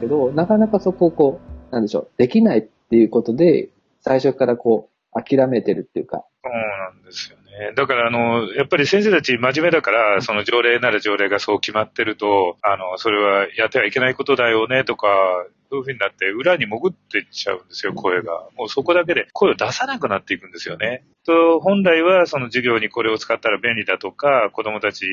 [0.00, 3.68] けど、なかなかそこをこう、なんでしょう、できないっていうことで、
[4.00, 6.24] 最初からこう、諦めてるっていうか。
[6.90, 7.72] んですよね。
[7.74, 15.08] だから、あの、やっぱり先生たち真面目だから、その条例なら条例がそう決まってると、あの、それはやってはいけないことだよねとか、
[15.70, 18.48] そういう風になって裏に潜っていっちゃうんですよ、声が。
[18.56, 21.04] もうそこだけで声を出さなくなっていくんですよね。
[21.24, 25.06] と、本来はその授業にこれを使ったら便利だとか、子供たち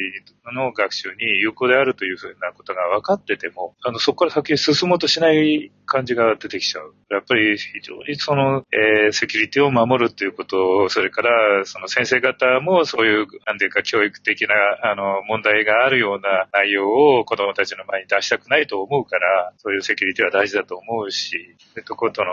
[0.52, 6.96] の学習に有効であるというふうなことが分かってても、あの、そこから先へ進もうとしない感じが出てきちゃう。
[7.12, 21.36] やっぱり非常にその、えー、セキュリティを守るということを、それからその先生方もそういう、なんていうか教育的な、あの、問題があるような内容を子供たちの前に出したくないと思うから、そういうセキュリティは大事だと思うし、そ
[21.76, 22.32] ういうとことの、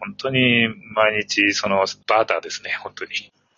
[0.00, 3.10] 本当に毎日そのバーターですね、本当に。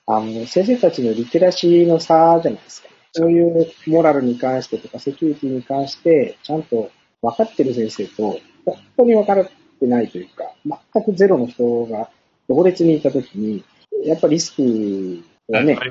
[0.07, 2.89] あの、先生たちのリテラシーの差じゃないですか。
[3.13, 6.91] そういうモラルに関してとかセキュリティに関して、ちゃんと
[7.23, 10.53] 分かってる先生と、本当に分かってないというか、
[10.95, 12.11] 全くゼロの人が
[12.49, 13.65] 同列にいたときに、
[14.05, 15.83] やっぱりリスクをね、ね考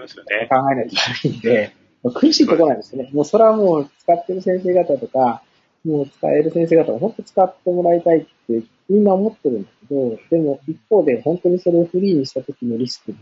[0.72, 1.76] えないといけないんで、
[2.14, 3.10] 苦しいところなんですよね。
[3.14, 5.42] もうそれはもう使ってる先生方とか、
[5.84, 8.28] もう使える先生方は本当使ってもらいたいって
[8.90, 13.16] みんな思ってるんだけど、でも一方で本当にそれをフリーにした時のリスクっ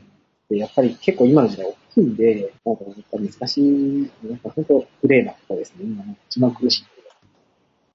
[0.50, 5.86] てやっぱり結構今の時代大きいんで、なんかやっぱ難しい、なんか本当グレーなことですね。
[5.86, 6.86] 今の一番苦しい。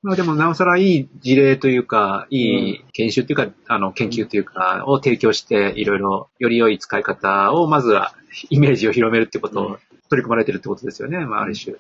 [0.03, 8.15] まあでもなおさらいい事例というか、いい研修というか、うん、あの、研究というか、を提供して、いろいろより良い使い方を、まずは
[8.49, 9.79] イメージを広めるってことを
[10.09, 11.77] 取り組まれてるってことですよね、まあある種。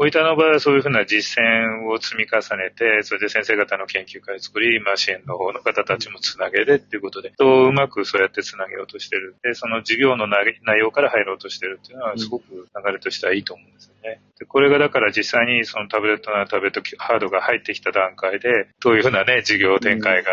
[0.00, 9.34] 大分の場合はそういうふうな実践を積み重ねて、それで先生方の研究会を作り、まあ支援の方の方たちもつなげてっていうことで、とうまくそうやってつなげようとしてる。
[9.42, 14.20] で、その授業の内容から入ろうとしてるっていうのはすごく流れとしてはいいと思うんですよね。
[14.38, 20.30] でこれがだから実際にそのタブレットなタブレットハードが入ってきた段階で、どういうふうなね、授業展開が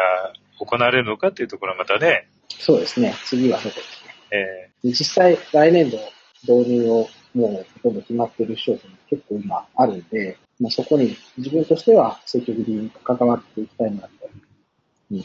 [0.60, 2.28] 行われるのかっていうところはまたね。
[2.50, 3.16] そうですね。
[3.26, 4.16] 次はそこですね。
[4.84, 5.98] えー、実際来年度
[6.48, 14.10] 導入をもうほとんど決まってる商品結構今あるんで、まあ、そこに自分としては積極的に関わっていきたいなと、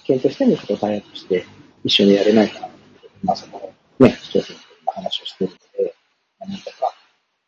[0.05, 1.47] 県としてもちょっとタイアップして
[1.85, 2.69] 一緒にやれないかな
[3.23, 5.95] まあそのね、商品の話をしてるので、
[6.41, 6.95] 何とか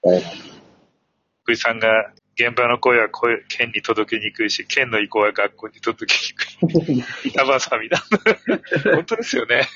[0.04, 0.32] やれない。
[1.42, 7.04] 福井さんが現場の声は声県に届けにくいし、県の意向は学校に届けにくい。
[7.28, 8.02] 板挟みだ。
[8.94, 9.66] 本当ですよね。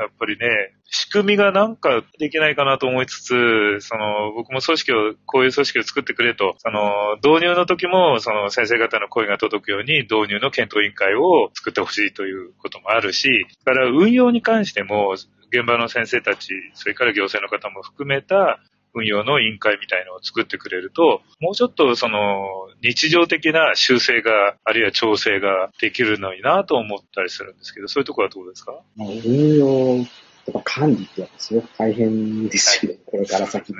[0.00, 15.14] やっぱりね、仕組みがなんかできないかなと思いつつ、その、僕も組織を、こういう組織を作ってくれと、その、導入の時も、その先生方の声が届くように、導入の検討委員会を作ってほしいということもあるし、から運用に関しても、
[15.50, 18.60] 現場の先生たち、それから行政の方も含めた
[18.94, 28.80] 運用の委員会みたいのを作ってくれると、もうちょっとその日常的な修正が、あるいは調整ができるのになと思ったりするんですけど、そういうところはどうですか？
[28.98, 30.04] 運用
[30.46, 33.78] とか管理ってやっぱすごく大変ですよね、これから先ね。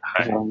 [0.00, 0.30] はい。
[0.30, 0.46] あの、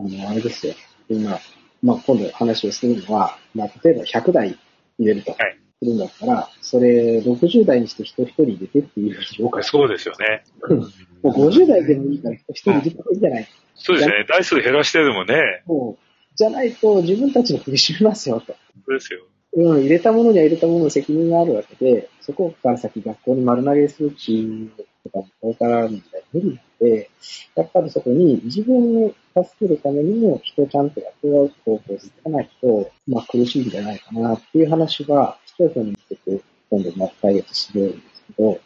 [0.00, 0.74] あの、あれですよ。
[1.08, 1.38] 今、
[1.82, 4.58] まあ今度話をするのは、まあ例えば100台
[4.98, 5.32] 入れると。
[5.32, 5.58] はい。
[5.78, 9.62] するんだったら、それ60代にして人一人入れてっていうふうに僕は。
[9.62, 10.44] そうですよね。
[11.22, 13.48] もう50代でもいいから人一人入れてもいいじゃない。
[13.74, 14.26] そうですね。
[14.28, 15.62] 台数減らしてでもね。
[15.66, 18.54] もう、じゃないと自分たちの首絞めますよと。
[18.86, 19.24] そうですよ。
[19.54, 24.70] うん、入れたものには入れたものの責任があるわけで、そこから先学校に丸投げするっていう
[25.04, 27.10] とか、これからみたいな無理なんで、
[27.54, 38.60] やっぱりそこに自分を助けるためにも人をちゃんとやってもらう方法をつかないと、まあ苦しいんじゃないかなっていう話は、視聴者に向けて今度また来月してるんですけど、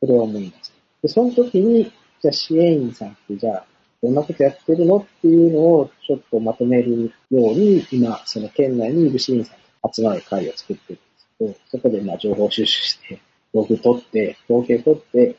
[0.00, 0.72] それは思います。
[1.02, 3.66] で、その時に、じゃあ支援員さんってじゃあ、
[4.02, 13.20] どんなことやってるのっていうのをちょっとまとめるように、今、その県内にいる支援員さんが集まる会を作ってるんですけど、そこでまあ情報収集して、
[13.54, 15.36] ログ取って、統計取って、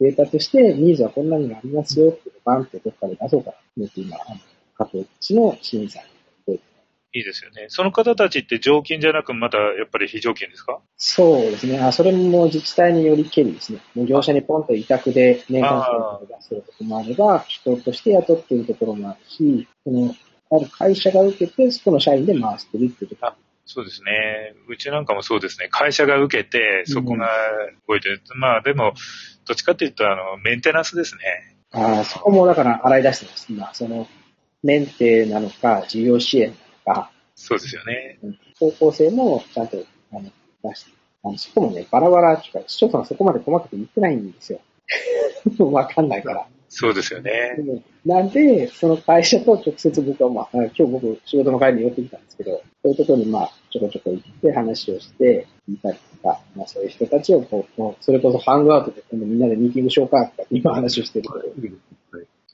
[0.00, 4.16] データとしてニーズはこんなにありますよってバンってどっかで出そうかなと思って今、
[4.76, 6.00] 各地の支援員さ
[7.12, 7.64] いいですよね。
[7.68, 10.80] その方たちって常勤じゃなく、またやっぱり非常勤ですか？
[10.98, 11.80] そうですね。
[11.80, 13.80] あそれも自治体によりけりですね。
[14.04, 20.14] 業者にポンと委託で年間総額を出すところもあれば、人として雇っているところもあるし、その、
[20.50, 23.32] ある会社が受けて、そこの社員で回してるっていうところ。
[23.64, 24.54] そうですね。
[24.68, 25.68] うちなんかもそうですね。
[25.70, 27.30] 会社が受けて、そこが
[27.88, 28.20] 動いてる。
[28.30, 28.92] うん、まあでも、
[29.46, 31.20] どっちかっていうと、あの、メンテナンスですね。
[31.72, 33.46] ああ、そこもだから洗い出してます。
[33.50, 34.08] 今、その、
[34.62, 36.54] メンテなのか、事業支援
[36.84, 37.10] か。
[37.36, 38.18] そうですよね。
[38.58, 39.76] 方向性もちゃんと
[40.12, 40.22] あの
[40.64, 44.60] 出して、あのそこもね、バラバラっていうか、市町村はそこまで細かく言ってないんですよ。
[45.70, 46.46] わかんないから。
[46.78, 47.56] そうですよね。
[48.04, 61.30] なんで、その会社と直接僕はまあ、今日僕仕事の帰りに寄ってきたんですけど、そういうところにまあ、ちょこちょこ行って話をして、見たりとか、まあそういう人たちをこう、それこそハングアウトで今度みんなでミーティングしようかとか今話をしてる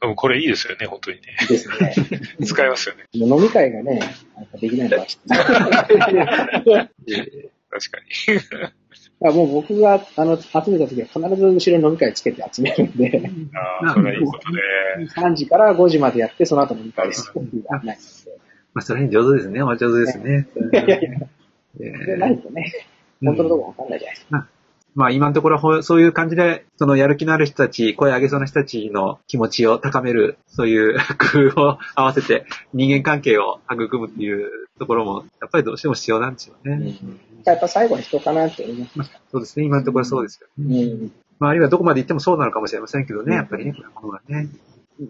[0.01, 1.23] でもこれいいですよね、本当にね。
[1.49, 1.95] ですね。
[2.47, 3.09] 使えますよね。
[3.13, 3.99] 飲み会がね、
[4.37, 5.07] なんかできないのは
[7.71, 8.05] 確かに。
[9.23, 15.07] だからもう僕があの集めた時は必ず後ろに飲み会つけて集めるんで、ああ、それはいいことで。
[15.07, 18.03] 3時から5時までやって、その後飲み会ですっていう案内なんで。
[18.75, 19.63] まあ、それに上手ですね。
[19.63, 20.49] お上手ですね。
[20.73, 21.03] いやいやい
[22.09, 22.73] や、ないとね、
[23.25, 24.49] 本当のところわかんないじゃないですか。
[24.95, 36.97] まあ今のところほそういう感じで、そのやる気のある人たち、声上げそうな人たちの気持ちを高める、そういう 工夫を合わせて人間関係を育むっていうところも、やっぱりどうしても必要なんですよね。
[37.45, 39.11] やっぱ最後は人かなって思います。
[39.31, 39.67] そうですね。
[39.67, 40.85] 今のところそうですよね。
[40.85, 41.13] うん。
[41.39, 44.49] まあ、あるいはどこまで行ってもそうなのかもしれませんけどね、やっぱりね、このはね。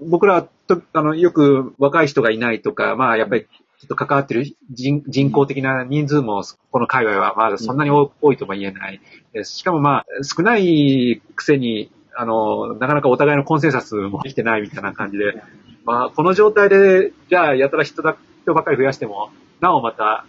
[0.07, 9.01] 僕らはと、あの、よく若い人がいないとか、まあ、やっぱり、ちょっと関わってる人人口的な人数も、この界隈はまだそんなに多多いとも言えない。
[9.45, 15.43] しかもまあ、少ないくせに、あの、なかなかお互いのコンセンサスもできてないみたいな感じで、
[15.85, 19.31] まあ、この状態で、じゃあ、やたら人だ、人ばっかり増やしても、
[19.61, 20.25] なおまた、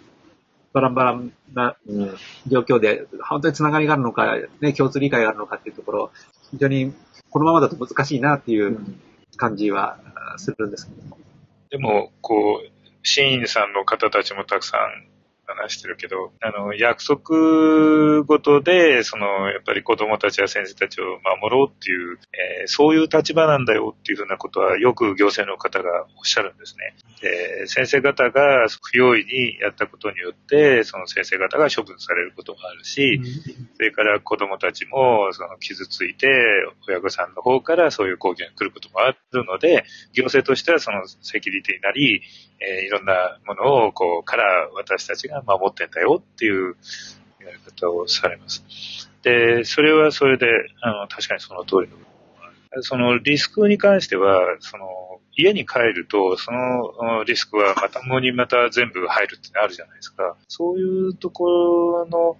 [0.74, 2.16] バランバランなうん。
[2.48, 6.10] 状況で、本当につながりがあるのか、ね、共通理解があるのかっていうところ、
[6.50, 6.92] 非常に
[7.30, 8.76] このままだと難しいなっていう
[9.36, 9.98] 感じは
[10.34, 11.18] あするんですけども。
[11.70, 12.70] でも、こう、
[13.04, 15.13] 新員さんの方たちもたくさん
[15.46, 26.94] 話してるけど、あの、約束ごとで、その、やっぱり子供たちや先生たちを守ろうっていう、えーそういう立場なんだよっていうふうなことは、よく行政の方がおっしゃるんですね。
[27.20, 33.20] で、先生方が不用意にやったことによって、その先生方が処分されることもあるし、
[33.76, 36.26] それから子供たちもその傷ついて、
[36.88, 42.22] 親御さんの方からそういう抗議が来ることもあるので、行政としてはそのセキュリティなり、
[42.60, 46.76] えーいろんなものをこうから私たちが守ってんだよっていう
[47.40, 48.64] やり方をされます。
[49.22, 50.46] で、それはそれで、
[50.80, 52.04] あの、確かにその通りの。
[52.80, 54.86] そのリスクに関しては、その、
[55.36, 60.36] 家に帰ると、そのリスクはまたもにまた全部入るってあるじゃないですか。
[60.48, 62.36] そういうところの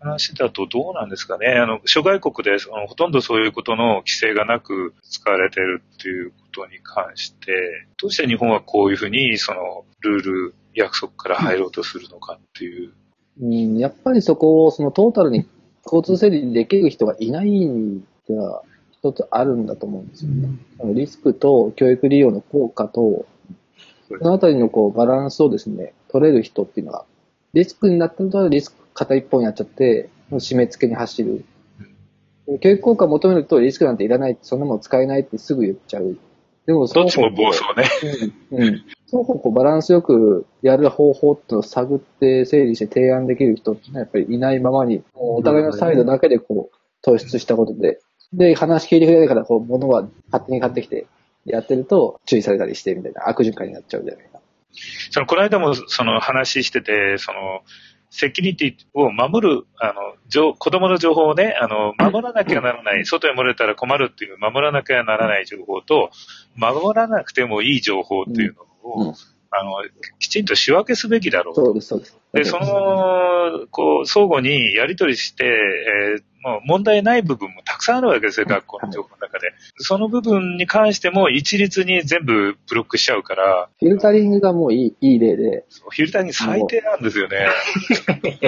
[0.00, 1.48] 話だとどうなんですかね。
[1.58, 7.52] あの、諸外国でそのほとんどそういうことの規制がなく使われてるっていうことに関して、
[8.00, 12.92] どうして日本はこういうふうにそのルール、約束から入ろうとするのかっていう。
[13.40, 15.46] うん、やっぱりそこを、そのトータルに
[15.84, 18.62] 交通整理できる人がいないっていうのは
[18.92, 20.50] 一つあるんだと思うんですよね。
[20.94, 23.26] リスクと教育利用の効果と、
[24.08, 27.06] そのあたりのこうバランスをですね、取れる人っていうのは、
[27.54, 31.44] リスクになったのとリスク片一本やっちゃって、締め付けに走る。
[32.60, 36.18] 教育効果を求めるとリスクなんていらない、そんなもの使えないってすぐ言っちゃう。
[36.66, 38.32] でも、どっちも暴走ね。
[38.50, 38.62] うん。
[38.62, 38.84] うん。
[39.10, 48.00] 双方こうバランスよくやる方法っていうのを探って整理して提案できる人ってやっぱりいないままに、お互いのサイドだけでこう、突出したことで、
[48.32, 51.06] で、話聞いてくれないから、こう、物は勝手に買ってきて
[51.44, 54.38] やってると注意されたりしてみたいな悪循環になっちゃうじゃないか。
[55.10, 57.62] その、この間もその話してて、その、
[58.10, 66.10] セキュリティを守る、あの、情子供の情報をね、あの、守らなきゃならない、外へ漏れたら困るっていう、守らなきゃならない情報と、
[66.56, 69.14] 守らなくてもいい情報っていうのを、うん
[69.52, 69.82] あの、
[70.18, 72.16] きちんと仕分けすべきだろうとそうです、そうです。
[72.32, 79.52] で、その、こう、相互にやり取りして、えーもう問題ない部分もたくさんあるわけですよ、学校の情報の中で。
[79.76, 87.46] その部分に関しても一律に全部ブロックしちゃうから、フィルタリングがもういい、いい例で、フィルターに最低なんですよね。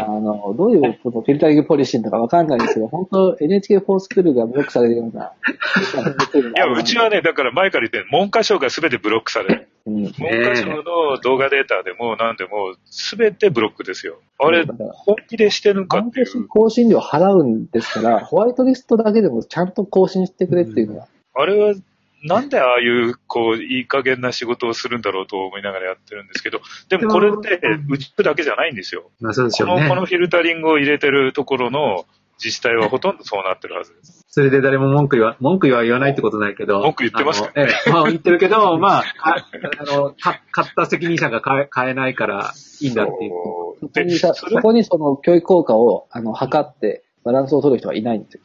[0.00, 5.32] あの、どういうことフィルタリングポリシーなのかわかんないんですけど、本当 NHK フォースクールがブロックされるような。
[6.34, 9.68] いいや、うちはね、だから前から言ってる文科省が全てブロックされる。
[9.84, 10.12] うん、文
[10.44, 12.76] 科省の動画データでも何でも
[13.18, 14.20] 全てブロックですよ。
[14.38, 16.26] あれ、本気でしてるのかっ毎ていう。
[16.26, 21.74] 年更新料払うんですから、ホワイトリストだけでもちゃんと更新してくれっていうのは、あれは、
[22.24, 29.10] なんでああいう、こう、いい加減な仕事をするんだろうと思いながらやってるんですけど、でもこれって、うちだけじゃないんですよ。
[29.20, 29.96] まあそうでしこの、ょうねこ。
[29.96, 32.06] のフィルタリングを入れてるところの
[32.42, 34.24] 自治体はほとんどそうなってるはずです。
[34.28, 36.80] それで誰も文句言わ、文句は言わないってことないけど。
[36.80, 39.36] 文句言ってますあのええ、まあ言ってるけど、まあ、あ
[39.78, 43.30] あの、か買った責任者が変え変えないからいいんだっていう。
[43.30, 48.40] そうでそこにさそこにその教育効果をあの測ってバランスを取る人はいないんですよ。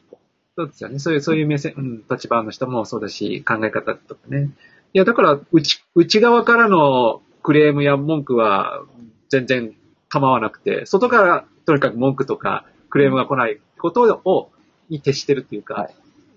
[0.56, 0.98] そうですよね。
[0.98, 4.50] そういう、そういう目線、うん、立場の人もそうだし、考え方とかね。
[4.92, 8.82] いや、だから、内、内側からのクレームや文句は
[9.28, 9.72] 全然
[10.08, 14.50] 構わなくて、外からとにかく文句とかクレームが来ないことを、
[14.88, 15.94] に徹してるっていうか、はい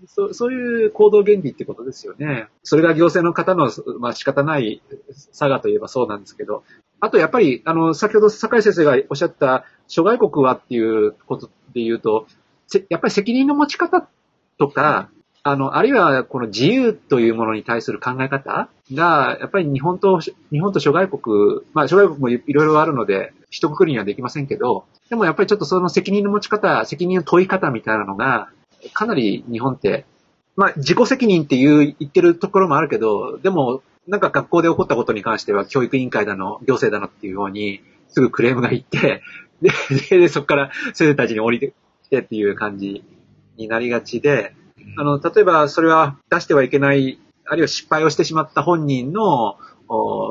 [0.08, 2.48] そそういう行動原理ってことですよね。
[2.64, 4.82] それが行政の方の、まあ仕方ない
[5.12, 6.64] 差がといえばそうなんですけど、
[7.00, 12.28] あとやっぱり、あの、先ほど坂井先生がおっしゃった諸外国はっていうことで言うと、
[12.90, 14.08] やっぱり責任の持ち方
[14.58, 15.10] とか、
[15.44, 28.50] あの、あるいはこの自由というものに対する考え方が、やっぱり日本と、日本と諸外国、まあ諸外国もいろいろあるので、一括りにはできませんけど、でもやっぱりちょっとその責任の持ち方、責任の問い方みたいなのが、
[28.94, 30.06] かなり日本って、
[30.56, 39.24] まあ自己責任っていう言ってるところもあるけど、でもなんか学校で起こったことに関しては教育委員会だの、行政だのっていうように、すぐクレームがいって、
[39.62, 39.72] で、
[40.20, 43.04] でそこから先生たちに降りてきてっていう感じ
[43.58, 44.54] になりがちで、
[44.98, 49.58] あの、例えばそれは出してはいけない、あるいは失敗をしてしまった本人の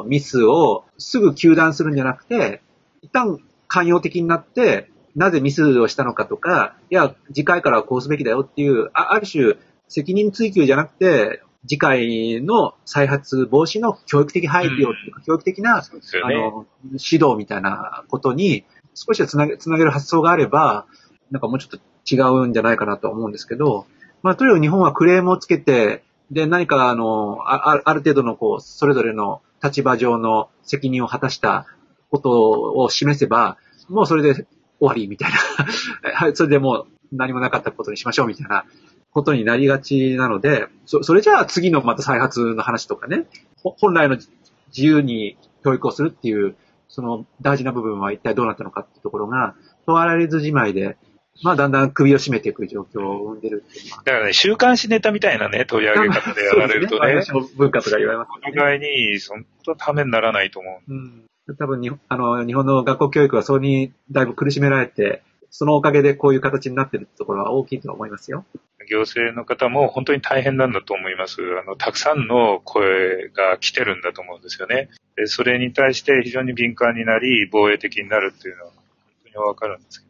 [0.06, 2.62] ミスをすぐ糾弾するんじゃなくて、
[3.02, 3.38] 一旦
[3.68, 9.56] 寛容的になって、なぜミスをしたのかとか、いや、次回からはこうすべきだよっていう、あある種、
[9.88, 15.88] 責任追及じゃなくて、次回の再発防止の教育的配慮、うん、教育的な、ね、
[16.24, 18.64] あの指導みたいなことに
[18.94, 20.86] 少しはつなげつなげる発想があれば、
[21.30, 21.78] なんかもうちょっと
[22.12, 23.86] 違うんじゃないかなと思うんですけど、
[24.22, 31.66] まあ、とにかく日本はクレームをつけて、で、何かあの、あある程度のこう、それぞれの立場上の責任を果たした
[32.10, 33.56] ことを示せば、
[33.88, 34.46] もうそれで終
[34.80, 35.38] わりみたいな。
[36.14, 38.64] はい、それでもう何もなかったことにしましょうみたいな
[39.12, 43.26] ことになりがちなので、そそれじゃあ次のまた再発の話とかね、
[43.62, 46.54] 本来の自由に教育をするっていう、
[46.88, 49.54] その大事な部分は一体どうなったのかっていうところが、
[49.86, 50.96] 問われずじまいで、
[51.42, 57.14] まあだんだん首を絞めていく状況を生んでるっていうだからね、週刊誌ネタみたいなね、取り上げ方でやられるとね。
[57.14, 57.24] ね
[57.56, 58.50] 文化とか言われます、ね。
[58.50, 60.92] お互いに、本当ためにならないと思う。
[60.92, 61.24] うん。
[61.58, 68.44] 多分に、あの、日本の学校教育はそれにだいぶ苦しめられて、そのおかげでこういう形になってるところは大きいと思いますよ。
[68.88, 71.40] 行政の方も本当に大変なんだと思います。
[71.62, 74.88] あの、たくさんの声が来てるんだと思うんですよね。
[75.16, 78.82] で、それに対して非常に敏感になり、防衛的になるっていうのは本
[79.24, 80.08] 当にわかるんですけ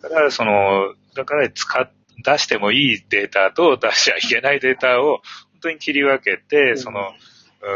[0.00, 1.90] だから、その、だから使っ、
[2.24, 5.22] 出してもいいデータと出しちゃいけないデータを本
[5.62, 7.12] 当に切り分けて、その、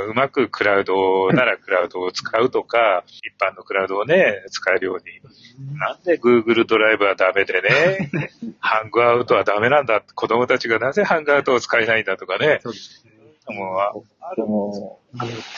[0.09, 5.79] うまくクラウドならクラウドを使うとか、一般のクラウドをね、使えるように。
[5.79, 8.11] なんで Google ドライブはダメでね、
[8.59, 10.01] ハングアウトはダメなんだ。
[10.01, 12.59] 子供たちがなぜハングアウトを使えないんだとかね。
[12.63, 13.13] そうですね。
[13.57, 14.97] もう、あの、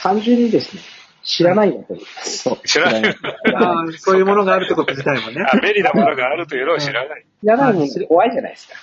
[0.03, 0.81] 単純にですね、
[1.29, 2.67] 知らないんだとそう。
[2.67, 3.15] 知らない。
[3.99, 5.45] そういうものがあるってこと自体もね。
[5.61, 7.25] 便利なものがあるというのを知らない。
[7.39, 8.73] 知らないの怖いじゃないですか。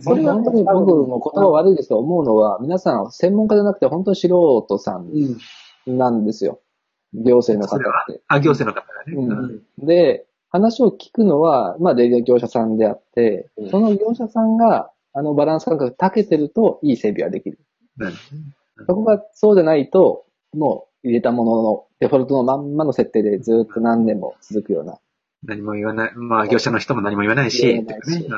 [0.00, 5.10] それが本当に僕の言葉悪いですと思うのは、皆さん専門家じゃなくて本当に素人さん
[5.86, 6.60] なんですよ。
[7.14, 8.22] 行政の方って。
[8.28, 9.62] あ、行政の方がね。
[9.80, 17.58] うん、で、話を聞くのは、まあ、デリ業者さんであって、その業者さんが、あのバランス感覚長けてると、いい整備はできる。
[17.98, 18.12] うん、
[18.86, 24.98] そこがそうじゃないと、もう入れたもののデフォルトのまんまの設定でずっと何年も続くような。
[25.44, 26.12] 何も言わない。
[26.14, 28.28] まあ、業者の人も何も言わないし、言わないしね。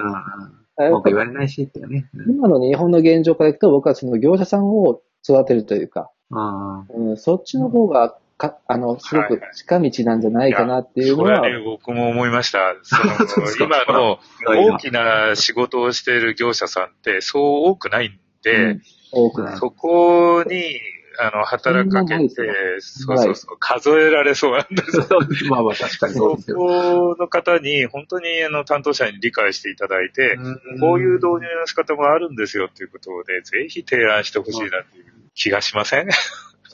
[0.91, 2.11] 文句言われないしっていうね。
[2.29, 11.41] 今の日本の現状からいくと、僕はその業者さんを育てるというか、うん、そっちの方がか、あの、すごく近道なんじゃないかなっていうのは。
[11.41, 12.75] はい、それね、僕も思いました。
[12.83, 13.13] その
[13.61, 18.83] 今の大きな仕事をしている業者さんってそう多くないんで、うん、
[19.13, 19.57] 多くない。
[19.57, 20.81] そこに
[21.19, 22.35] あの、働かけて、
[22.81, 24.97] そうそうそう、数えられそうなんです。
[24.99, 25.07] よ。
[25.51, 30.39] まあまあ確かにそうそこの方に、本当にあの、担当者に理解していただいて、
[30.81, 35.05] こういう導入の仕方もあるんですよっていうことで、ぜひ提案してほしいなっていう
[35.35, 36.09] 気がしません？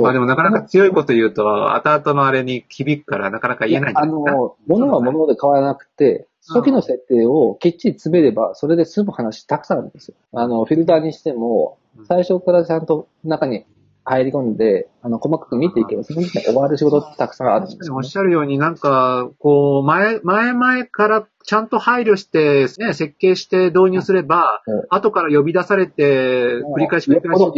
[0.01, 10.15] まあでもなかなか強いこと言うと、後々のあれに響くからなかなか言えないあの、物は物で変わらなくて、初期の設定をきっちり詰めれば、それで済む話たくさんあるんですよ。
[10.33, 13.65] あの、フィルターにしても、最初からちゃんと中に
[14.05, 27.53] 入り込んで、あの、細かく見ていけば、その時に終わる仕事ってたくさんあるんです、ね、おっしゃるようになんか、こう、前、前々からちゃんと配慮して、ね、設計して導入すれば、うん、後から呼び出されて、繰り返し繰り返し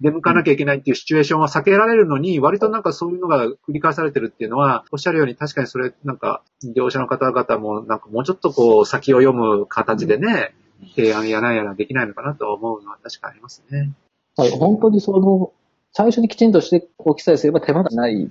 [0.00, 6.42] 出向かなきゃいけないっていうシチュエーションは避けられるのに、割となんかそういうのが繰り返されてるっていうのは、おっしゃるように確かにそれ、なんか、
[6.74, 10.54] 業者の方々も、なんかもうちょっとこう、先を読む形でね、
[10.94, 13.92] 提案やなんやらできないのかなと思うのは確かありますね。
[14.36, 15.52] はい、本当にその、
[15.92, 18.30] 最初にきちんとしておきさえすれば手間がない。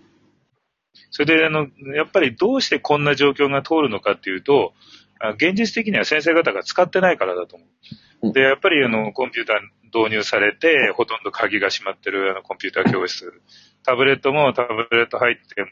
[1.12, 4.74] それで、あの、やっぱりどうしてこんな状況が通るのかっていうと、
[5.36, 7.66] 現実的には先生方が使ってないからだと思
[8.24, 8.34] う。
[8.34, 9.58] で、やっぱりあの、コンピューター
[9.98, 13.42] 導入されて、ほとんど鍵が閉まってるあのコンピューター教室。
[13.86, 15.70] タブレットもタブレット入っても、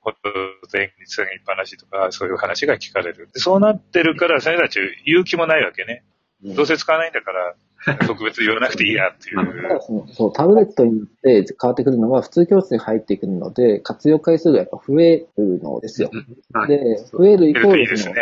[0.00, 3.30] ほとんど電気につなぎっぱなしとか、そういう話が聞かれる。
[3.34, 6.04] そうなってるから、先生たち勇気もないわけね。
[6.42, 7.54] どうせ使わないんだから、
[8.06, 9.80] 特別言わなくていいやっていただう。
[9.82, 16.10] そのそう、タブレットによって変わってくるのは、普通教室に入ってくるので、活用回数がやっぱ増えるのですよ。
[16.52, 18.14] はいで、増えるイコールその、ですね。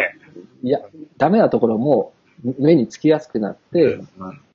[0.62, 0.81] いや、
[1.19, 2.12] ダメなところも
[2.59, 4.00] 目につきやすくなって、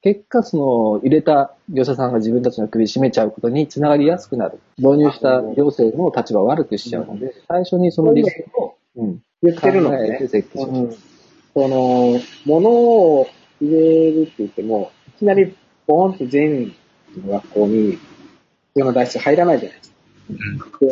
[0.02, 4.60] 結果その入れた業者さんが自分たちの首絞めちゃうことにつながりやすくなる。
[4.78, 10.28] 導入した行政の立場を悪くしちゃうので、最初にそのリスクを、うん、言ってるの考えねて。
[10.28, 10.96] 設計しまうん
[11.54, 13.28] その、物を
[13.60, 15.55] 入れるって言っても、いきなり
[15.86, 16.74] ボーンって全
[17.17, 18.00] の学校に必
[18.75, 19.91] 要な台数入らないじゃないです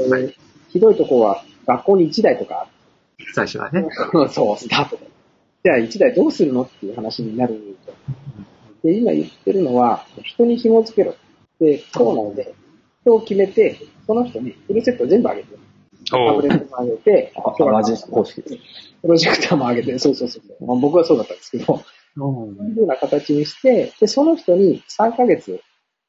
[0.10, 0.18] か。
[0.18, 0.36] で、
[0.70, 2.68] ひどいとこは学校に1台とか
[3.34, 3.86] 最初はね。
[4.32, 4.98] そう、スタート。
[5.64, 7.94] じゃあ1台どうするのっていう話になると。
[8.88, 11.16] で、今言ってるのは、人に紐付けろ。
[11.60, 12.54] で、コーナーで
[13.02, 15.48] 人を決めて、その人にフルセット全部あげて、
[16.10, 17.32] タおうブレットもあげて。
[19.02, 20.66] プロジェクターもあげて、そうそうそう。
[20.66, 21.82] まあ、僕はそうだったんですけど、
[22.18, 25.60] そういうような形にして、で、その人に3ヶ月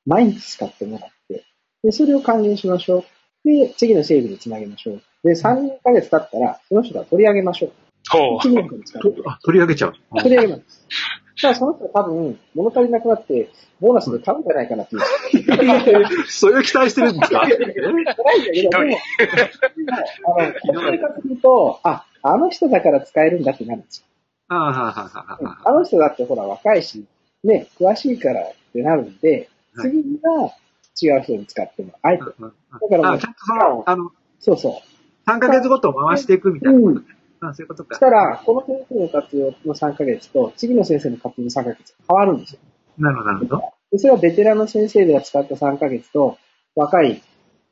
[0.06, 1.44] 毎日使ってもらって、
[1.82, 3.48] で、それを還元しましょう。
[3.48, 5.02] で、次の整備につなげましょう。
[5.24, 7.72] で、3ヶ月経ったら、その人が取り上げましょう。
[8.08, 8.40] ほう。
[8.40, 9.08] 次の人に使って。
[9.26, 9.94] あ取り上げちゃう。
[10.18, 10.86] 取り上げます。
[11.42, 15.02] ただその人は多分、物足りなくなって、ボーナスで買うんじゃないかなっていう。
[16.28, 17.40] そういう期待してるんですか？
[17.40, 18.96] 辛 いんだけど、でも、
[20.38, 20.58] あの、こ
[20.88, 24.04] っちからすると、あ、あの人だから使えるんだってなるんですよ。
[24.48, 25.68] ああ、はあ、はあ、はあ。
[25.68, 27.04] あの人だってほら若いし、
[27.44, 29.48] ね、詳しいからってなるんで、はい
[29.78, 30.54] 次には
[30.98, 32.14] 違う人に使ってもらう。
[32.14, 32.24] あえて。
[32.24, 35.30] うんだからもうあ、ちゃんとその、あの、そうそう。
[35.30, 37.06] 3ヶ月ごと回していくみたいなことね。
[37.40, 37.96] あそういうことか。
[37.96, 42.60] そしたら、この先生の活用の3ヶ月と、次の先生の活用の3ヶ月変わるんですよ。
[42.98, 43.62] なるほど、なるほど。
[43.92, 46.38] でそれはベテランの先生が使った3ヶ月と、
[46.74, 47.22] 若い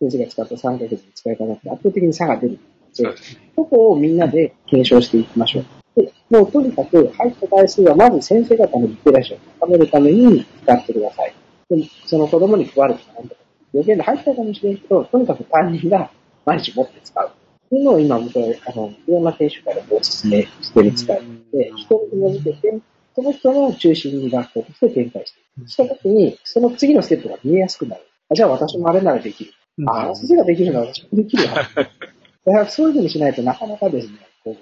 [0.01, 2.59] 先生が使った3ヶ月の使い方って圧倒的に差が出る。
[2.93, 3.53] そうですね。
[3.57, 5.65] そこをみんなで検証していきましょう。
[5.97, 11.35] で、もうとにかく入った回数はまず先生方のリテラシーを高めるために使ってください。
[11.71, 13.41] でその子供に配るとかなんとか。
[13.73, 16.11] 余計で入ったかもしれんけど、とにかく担任が
[16.47, 17.29] 毎日持って使う。
[17.29, 22.79] っていうのを今僕は、あの、いろんな研修会でお勧めしてる使い方で、人に紐付けて、
[23.17, 25.69] その人の中心に学校として展開していく。
[25.69, 28.03] したときに、その次のステップが見えやすくなる。
[28.31, 29.53] あじゃあ私もあれならできる。
[29.79, 31.55] うんあ、あの先生ができるなら私もできるわ。
[31.55, 34.57] だからそういうふうにしないとなかなかですね、こう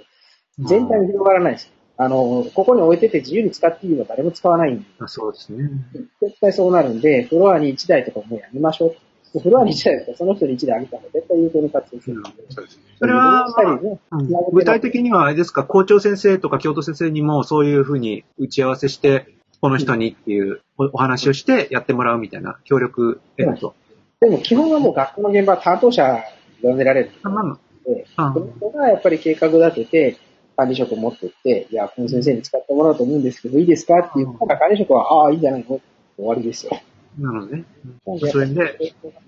[0.58, 1.72] 全体に広がらないです。
[1.96, 5.70] あの、ここに置いてて自由に使っていいの誰も使わないんで、あそうですね。
[6.20, 8.94] 絶対そうなるんで、フロアに1台とかもうやめましょ
[9.34, 9.40] う。
[9.40, 12.30] フロアに1台とかその人に1台あげた方が絶対有効に活用するんで。
[12.50, 12.82] そうですね。
[12.98, 13.46] それは
[13.82, 23.74] ねうん具体的にはあれですか、校長先生とか教頭先生にもそういうふうに打ち合わせして、この人にっていうおお話をしてやってもらうみたいな協力得ると。
[24.20, 26.22] でも基本はもう学校の現場は担当者
[26.62, 30.16] 呼んでられるあまあまので、あその人がやっぱり計画立てて、
[30.56, 35.80] 管理職を持ってって、いや、この先生に使ってもらおうと思うんですけど、いいですかって言ったら管理職は、ああ、いいんじゃないの？
[36.16, 36.78] 終わりですよ。
[37.18, 37.64] なのでね。
[38.06, 38.78] なんでそれで、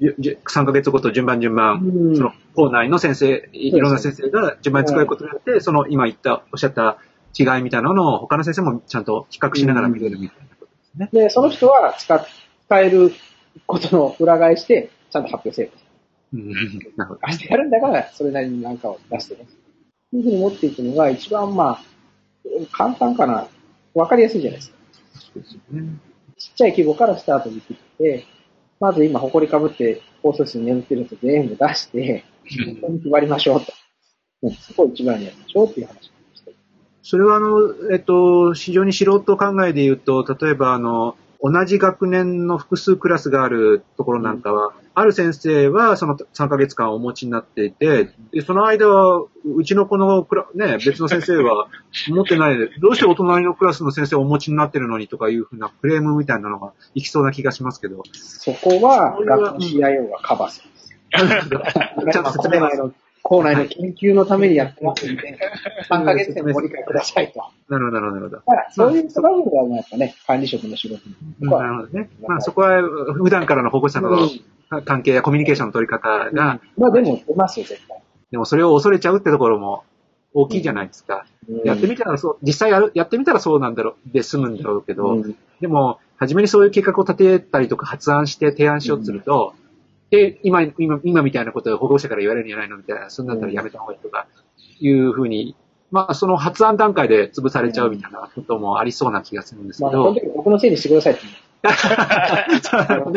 [0.00, 6.98] じじ3ヶ月ごと順番順番、うんその校内の先生、いいろんな先生が順番に使うことによって、その今言った、おっしゃった
[7.38, 11.08] 違いみたいなのを他の先生もちゃんと比較しながら見れるみたいなことですね。
[11.12, 12.26] で、その人は使っ
[12.66, 13.12] 使える
[13.66, 15.68] ことの裏返して、ちゃんと発表せよ。
[16.32, 16.52] うん
[16.96, 17.20] なるほど。
[17.26, 19.46] 出してやるんだから、それなりに何かを出してね。
[20.16, 21.82] いうふうに持っていくのが一番まあ、
[22.72, 23.48] 簡単かな。
[23.94, 24.76] わかりやすいじゃないですか。
[25.70, 25.82] ね。
[26.36, 28.26] ちっちゃい規模からスタートできて、
[28.80, 32.24] まず今、埃かぶって、放送室に眠ってると全部出して、
[32.80, 33.72] ここに配りましょうと。
[34.42, 36.12] うんそこを一番にやりましょうっていう話。
[37.02, 51.68] それはあの、えっと、非常に素人考えで言うと、例えばあの、同じ学年の複数クラスがあるところなんかは、ある先生はその3ヶ月間お持ちになっていて、でその間は、うちの子のクラ、ね、 別の先生は
[52.08, 58.02] 持ってないで、どうしてお隣のクラスの先生お持ちになってるのにとかいうふうなクレームみたいなのがいきそうな気がしますけど。
[58.14, 61.60] そこは、学校 CIO がカバーするんですよ。
[62.10, 62.92] ちゃんと説明校内の、
[63.26, 65.38] 校内の研究のためにやってますんで、
[65.90, 67.42] 3ヶ月でもご理解くださいと。
[67.70, 68.36] なるほど、なるほど。
[68.36, 71.16] だから、そういうトラブルがやっぱね、管理職の仕事に。
[71.40, 72.10] うんなるほどね。
[72.28, 74.28] まあそこは普段からの保護者の
[74.84, 78.02] 関係やコミュニケーションの取り方が、まあでも、出ますよ、絶対。
[78.30, 79.84] でもそれを恐れちゃうってところも
[80.34, 81.24] 大きいじゃないですか。
[81.64, 89.54] やってみたらそう、実際やる、やってみたらそうなんだろう、で済むんだろうけど、うんでも、初めにそういう計画を立てたりとか発案して提案しようとすると、
[90.10, 94.26] で、今、今、今みたいなことを保護者から言われるんじゃないのみたいな、そんなったらやめた方がいいとか、
[94.80, 95.56] いうふうに、
[95.90, 101.22] まあ、その発案段階で潰されちゃうみたいなこともありそうな気がするんですけまあ、このど、時僕のせいにしてくださいって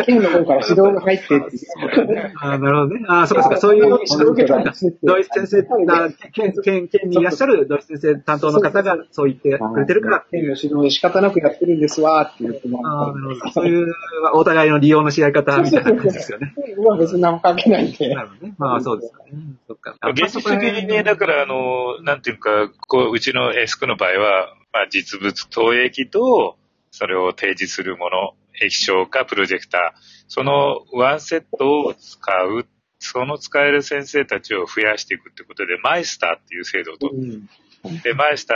[0.06, 2.34] 県の方から指導が入ってって。
[2.42, 3.06] あなるほどね。
[3.08, 4.74] あそうかそうか、そういう指導を受けたんだ。
[5.04, 10.26] ドイツ先生、あ県、県、県にいらっしゃるドイツ先生担当の方がそう言ってくれてるから。
[10.32, 13.52] 県の指導で仕方なくやってるんですわって言ってもああ、なるほど。
[13.52, 13.94] そういう、
[14.34, 16.54] お互いの利用のし合い方みたいな感じですよね。
[16.78, 18.16] 僕は別に何も関係ないんで。
[18.16, 18.56] なるほどね。
[18.58, 19.44] まあそうですよね。
[19.68, 19.96] そっか。
[20.12, 26.56] 現実的にね、だから、あの、なんていうか、こう、うちのエスクの場合は、まあ、実物投影と、
[26.91, 32.65] それを提示するもの、液晶かプロジェクター、そのワンセットを使う、
[33.00, 38.56] その使える先生たちを増やしていくってことで、マイスターっていう制度を取って、で、マイスタ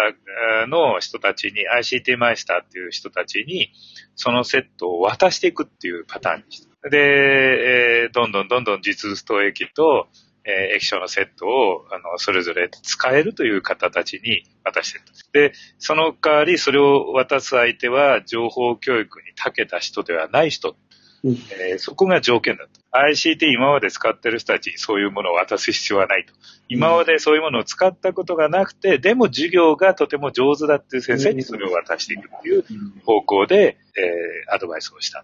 [0.66, 3.72] ーの人たちに、ICT マイスターっていう人たちに、
[4.16, 6.90] そのセットを渡していくっていうパターンにして。
[6.90, 10.08] で、えーどんどんどんどん実物投影と、
[10.44, 15.14] えー液晶のセットを、あの、それぞれ使えるという方たちに渡していると。
[15.32, 20.76] で、その代わり、それを渡す相手は、情報教育に長けた人ではない人。
[21.24, 22.82] うんえーそこが条件だと。
[22.92, 26.34] ICT 今まで使ってる人たちにそういうものを渡す必要はないと。
[26.68, 32.66] 今までそういうものを使ったことがなくて、でも授業がとても上手だっていう先生にそれを渡していくっていう
[33.06, 35.24] 方向で、えーアドバイスをした。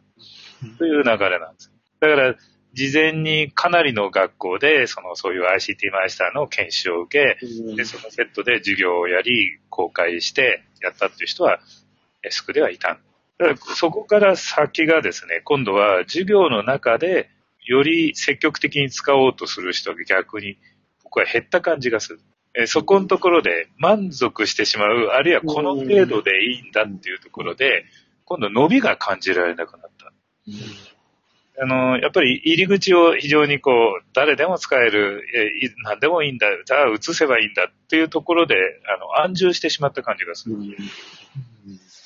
[0.77, 1.71] という流れなんです。
[1.99, 2.35] だから、
[2.77, 11.59] 事前にかなりの学校で、その、そういう ICT マイスターの研修を受け、で、そのセットで授業をやり、公開してやったっていう人は、
[12.21, 12.99] エスクではいたん
[13.39, 17.31] だからそこから先がですね、今度は授業の中で、
[17.65, 20.57] より積極的に使おうとする人が逆に、
[21.03, 22.19] 僕は減った感じがする。
[22.53, 27.85] えーそこのところで満足してしまう、あるいはこの程度でいいんだっていうところで、
[28.25, 30.11] 今度伸びが感じられなくなった。
[31.59, 38.55] あの、やっぱり入り口を非常にこう、誰でも使える、えい何でもいいんだ、じゃあ移せばいいんだっていうところで、
[38.87, 40.55] あの、安住してしまった感じがする。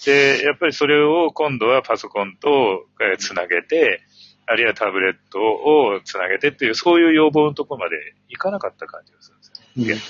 [0.05, 4.01] で、やっぱりそれを今度はパソコンとえーつなげて、
[4.47, 7.95] あるいはタブレットをつなげてっていう、そういう要望のところまで
[8.29, 10.01] いかなかった感じがするんですよね。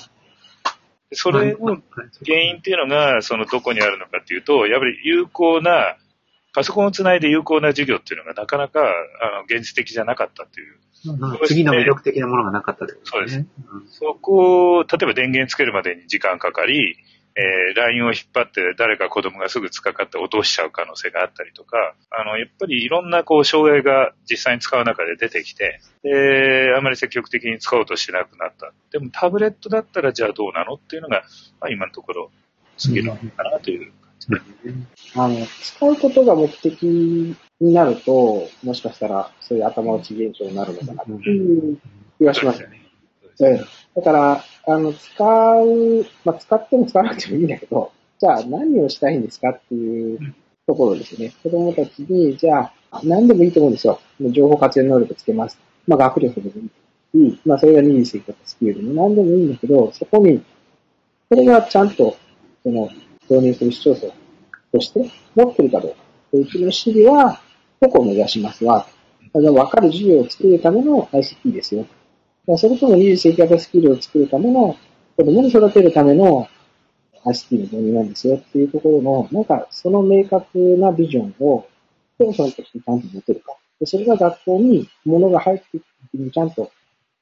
[1.09, 1.81] でそれの
[2.25, 5.97] 原因っていうのが、そのどこにあるのかっていうと、やっぱり有効な、
[6.53, 8.83] パソコンをつないで有効な授業っていうのがなかなか、あ
[9.37, 10.73] の、現実的じゃなかったっていう。
[10.73, 10.81] うん
[11.47, 13.47] 次の魅力的なものがなかったってことですね。
[13.87, 16.95] そこを、例えば電源つけるまでに時間かかり、
[17.35, 28.73] えー、LINE を引っ張って誰か子供がすぐ使って落としちゃう可能性があったりとか、あの、やっぱりいろんなこう、障害が実際に使う中で出てきて、で、あまり積極的に使おうとしなくなった。
[28.91, 31.23] でもタブレットだったらじゃあどうなのっていうのが、
[31.61, 32.31] まあ今のところ、
[32.77, 33.93] 次のかなという。
[35.15, 37.35] あの、使うことが目的に
[37.73, 41.77] なると、もしかしたらそういう頭打ち現象になるのかなっていう
[42.17, 42.81] 気がしますよね。
[43.41, 50.33] ええだから、あの、使う、まあ、使っても使わなくてもいいんだけど、じゃあ何をしたいんですかっていう
[50.67, 51.33] ところですよね。
[51.43, 53.99] 子供たちに、じゃあ、何でもいいと思うんですよ。
[54.19, 55.57] 情報活用能力つけます。
[55.87, 56.55] まあ、学力でも
[57.15, 60.41] いいし、まあ、それが二次生活スキルでも何でもいいんだけど、そこに、
[61.29, 62.15] それがちゃんと、
[62.63, 62.89] その、
[63.31, 64.13] 導入する市町村
[64.73, 65.97] として持ってるかどうか。
[66.33, 67.39] うちの市議は、
[67.79, 68.85] ここを目指しますわ。
[69.33, 71.85] だか分かる授業を作るための ICT ですよ。
[72.57, 74.75] それとも二次生活スキルを作るための、
[75.15, 76.47] 子供に育てるための
[77.23, 81.65] ICT の導入なんですよっていうところの、なんかその明確なビジョンを、
[82.19, 83.55] 市町村としてちゃんと持てるか。
[83.85, 86.71] それが学校に物が入っていくときにちゃんと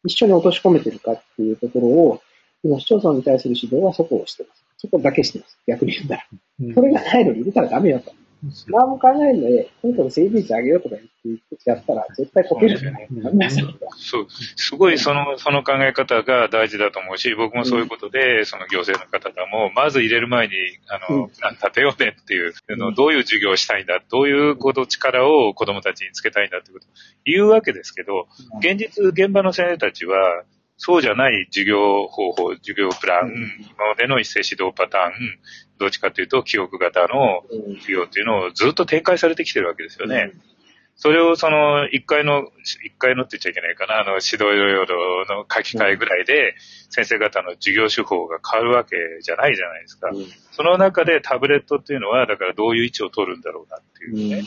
[0.03, 2.21] 一緒に落とし込めてるかっていうところを、
[2.63, 4.68] 今市町村に対する指導はそこをしています。
[4.79, 5.57] そこだけしてます。
[5.67, 6.25] 逆に言ったら。
[6.73, 8.13] それがないのに入れたらダメよと。
[8.69, 13.33] 何も考えないで、とにかく整備率上げようとか言ってやったら絶対こけるじゃないうん。
[13.33, 14.77] 皆さんがそう、す。
[14.77, 20.53] ごいその、その考え方が大事だと思うし、僕もそういうことで、その行政の方々も、まず入れる前に、
[20.87, 21.29] あの、うん。
[21.29, 26.89] プラン立てようねっていう、あのどういう授業をしたいんだ、どういうこと、力を子供たちにつけたいんだってことを
[27.25, 30.43] 言うわけですけど、現実、現場の先生たちは、
[30.81, 33.27] そうじゃない授業方法、授業プラン、
[33.75, 35.39] 今までの一斉指導パターン、
[35.77, 40.31] どっちかというと記憶型のうん授業っていうのをずっと展開されてきてるわけですよね。
[40.95, 42.47] それをその、一回の、
[42.85, 46.55] 一回のって言っちゃいけないかな、あの、指導要領の書き換えぐらいで、
[46.89, 50.11] 先生方の授業手法が変わるわけじゃないじゃないですか。
[50.51, 54.43] その中でタブレットっていうのは、だからどういう位置を取るんだろうなっていうね。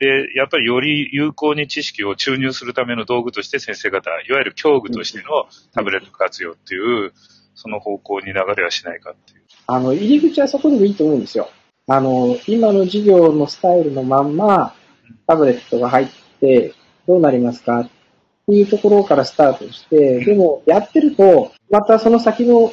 [0.00, 7.12] で、やっぱりより有効に知識を注入するための道具として先生方、いわゆる教具としてのタブレット活用っていう、
[7.54, 9.42] その方向に流れはしないかっていう。
[9.66, 11.50] あの、入り口はそこでもいいと思うんですよ。
[11.86, 14.74] あの、今の授業のスタイルのまんま、
[15.26, 16.08] タブレットが入っ
[16.40, 16.72] て、
[17.06, 17.90] どうなりますかっ
[18.46, 22.72] ていうところからスタートして、でも、やってると、またその先の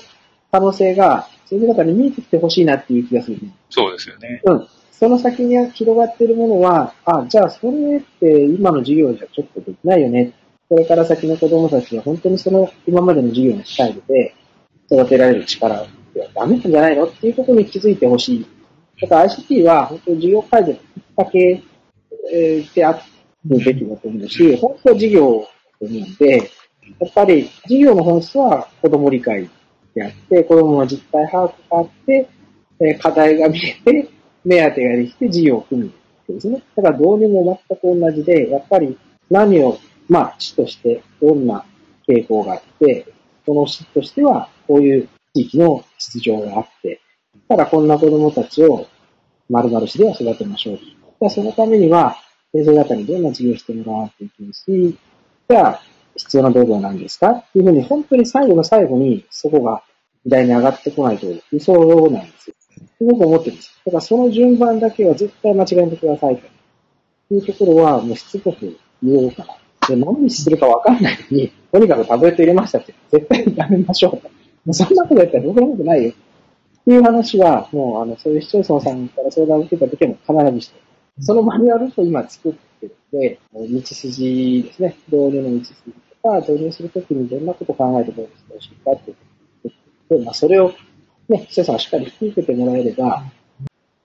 [0.49, 3.39] 可能性が、先生方に見えてきてほしいなっていう気がする。
[3.69, 4.41] そうですよね。
[4.45, 4.67] うん。
[4.91, 10.33] その先に広がっているものは、あ、じゃあそれって今の授業じゃちょっとできないよね。
[10.69, 14.35] これから先の子供たちは本当にその今までの授業のスタイルで
[14.91, 18.47] 育てられる力ではダメなんじゃないのっていうことに気づいてほしい。
[19.01, 21.63] だから ICT は本当に授業改善のきっかけ
[22.33, 22.93] えーであ
[23.45, 25.47] るべきだと思うし、本当は授業だ
[25.79, 26.37] と思うんで、
[26.99, 29.49] やっぱり授業の本質は子供理解
[29.97, 32.29] であって、子供の実態把握があって、
[32.79, 34.09] え課題が見えて、
[34.45, 35.91] 目当てができて授業を組むっ
[36.27, 36.61] てですね。
[36.75, 38.97] だから導入も全く同じで、やっぱり
[39.31, 41.65] 何を、まあ、市としてどんな
[42.07, 43.07] 傾向があって、
[43.45, 47.01] その市としてはこういう地域の秩序があって、
[47.49, 48.87] ただこんな子供たちを
[49.49, 51.29] 丸々市では育てましょう。
[51.29, 52.15] そのためには、
[52.51, 54.97] 先生方にどんな授業をしてもらわなきゃいけないし、
[55.49, 55.81] じゃあ
[56.17, 59.83] 必要な部分は何ですかっていうふうに、本当に最後の最後にそこが
[60.25, 62.55] 議題に上がってこないと理想なんですよ。
[62.97, 63.79] すごく思ってるんです。
[63.85, 66.37] だからその順番だけは絶対間違えてください
[67.29, 69.57] というところはもうしつこく言おうかな。
[69.87, 74.11] で何にするかわかんないのに、とにかくタブレット入れましたって絶対にやめましょう。
[74.67, 76.09] もうそんなことやったらどうでもくないよ。
[76.09, 76.13] っ
[76.83, 80.81] ていう話は、もうあの、そういう市町村さんから相談を受けた時も必ずして、
[81.19, 85.75] そのマニュアルを今作ってるんで、道筋ですね、導入の道筋
[86.29, 90.73] か、導入するときにどんなことを考えてどうしてほしいかっていうで、まあ、それを、
[91.29, 93.23] ね、市長さんがしっかり引き受けてもらえれば、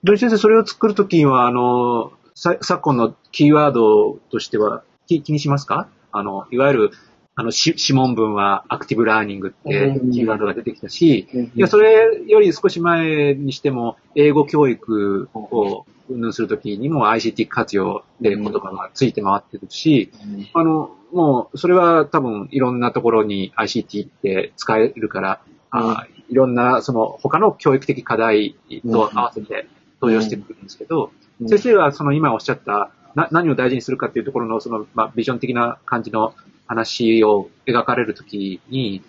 [0.03, 5.87] 土井先生、それを作るときには、あの、さ昨今のキーワードとしては、気気にしますか？
[6.11, 6.91] あの、いわゆる、
[7.35, 10.11] あの、し指紋文はアクティブラーニングってうん。
[10.11, 20.11] キーワードが出てきたし、いいや、それより少し前にしても、英語教育を運動するときにも ICT 活用で言葉がついて回ってるし、
[20.53, 28.55] あの、もう、それは多分いろんなところに ICT って使えるから、あいろんな、その、他の教育的課題
[28.91, 29.67] と合わせて
[30.01, 31.49] 登場してくるんですけど、うん。
[31.49, 36.33] 先生はその今おっしゃった、な、何を大事にするかっていうところの、その、まあ、ビジョン的な感じの
[36.67, 39.03] 話を描かれるときに、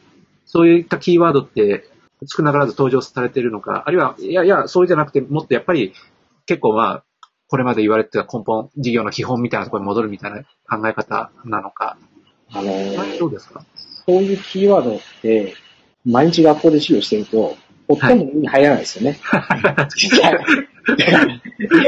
[0.45, 1.88] そういったキーワードって
[2.27, 5.95] 少なからず登場されているのか、あるいは、いやいや、そうじゃなくて、もっとやっぱり、
[6.47, 7.05] 結構まあ、
[7.55, 10.38] これまで言われてた根本、事業の基本みたいなところに戻るみたいな
[10.69, 11.97] 考え方なのか、
[12.53, 13.64] あのーどうですか？
[14.05, 15.55] そういうキーワードって、
[16.05, 19.21] 毎日学校で授業してると、ほとんど意味入らないですよね。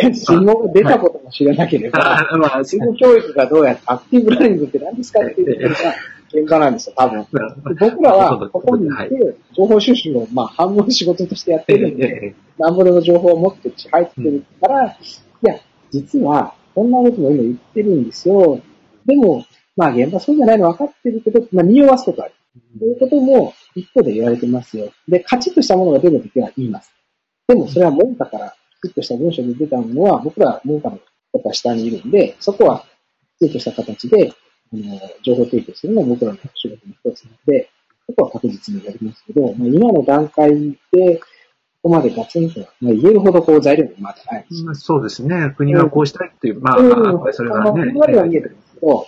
[0.01, 0.07] い。
[0.07, 1.99] や質問が出たことも知らなければ、
[2.31, 5.95] あまあ、義務教育がどうやって、アクティブラーニングって何ですかっていうところが
[6.33, 7.23] 現場なんですよ、多分。
[7.23, 7.27] で
[7.91, 9.17] 僕らは、ここにいはいて、
[9.53, 14.97] 情報収集を、まあ、半分仕事としてやってるんで、えなんぼでも情報を持って入ってるから、
[15.43, 18.61] いや、実は、こんなことも今言ってるんですよ。
[19.05, 19.45] でも、
[19.77, 22.35] まあ、現場そうじゃないの分かってるけど、まあ、匂わすことある。
[22.79, 24.91] そういうことも一方で言われてますよ。
[25.09, 26.91] で、カチッとしたものが出るときは言います。
[27.49, 30.99] でも、それは文化から、きちっとした文章で出たものは、僕らは文化の
[31.33, 32.85] やっぱ下にいるんで、そこは、
[33.39, 34.33] きちっとした形で、
[34.73, 37.71] あの、情報提供するのが僕らの仕事の一つなので、
[38.07, 40.51] そこは確実にやりますけど、まあ、今の段階
[40.93, 41.21] で、
[41.87, 44.47] ここまでガツンと、まあ、言えるほどこう材料がまだない。
[44.65, 45.55] まあそうですね。
[45.57, 49.07] 国はこうしたいっていう、まあ、うんそれがねは見えてるんですけど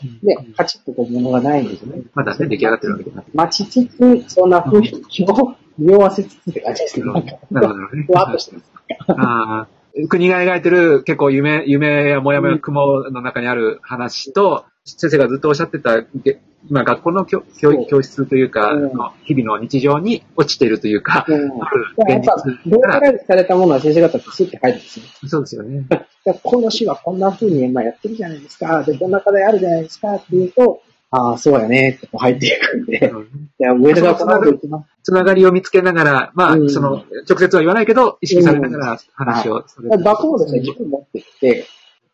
[0.57, 2.03] カチッとこうものがないんですよね。
[2.15, 3.37] まだね、出来上がってるわけじゃなくて。
[3.37, 8.05] 待ちつつ、そんな雰囲気を匂わせつつって感じですけど、なんか、なるほどね。
[8.07, 8.73] ふわっとしてます。
[9.09, 18.91] あー国が描いてる結構夢、夢やもやもや雲の中にある話と、先生がずっとおっしゃってた、げまあ学校の教教そう教室というか、うん
[19.25, 25.05] 日々の日常に落ちているというか、うん現やっぱ、実ローカライズされたものは先生方ってスッて書いてるんですよ。
[25.29, 25.85] そうですよね。
[26.25, 28.83] でこの市はこんな風にまあやってるじゃないですか。
[28.83, 33.13] で、こんな課題あるじゃないですかって言うと、ああ、そうやねって入っていくんで、
[33.59, 34.59] いや、上田がこの後。
[35.03, 40.05] つながりを見つけながら、まあ、うんその、直接は言わないけど、意識されながら話をされてる。
[40.05, 41.67] 学校もですね、軸持ってきて、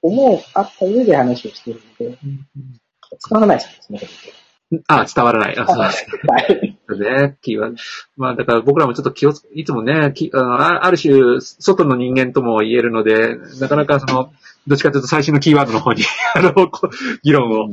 [0.04, 2.78] 思うあった上で話をしてるので、うんうん
[3.16, 5.58] 使わないですね、そのあ、伝わらない。
[5.58, 6.78] あそうですことはい。
[6.98, 7.76] ね、キーワード。
[8.16, 14.32] まあ、だから僕らもちょっと気をつ、いつもね、きあのあある種、外の人間とも言えるので、なかなかその、
[14.66, 16.02] どっちかというと最新のキーワードの方に、
[16.34, 16.90] あの、こう
[17.22, 17.68] 議論を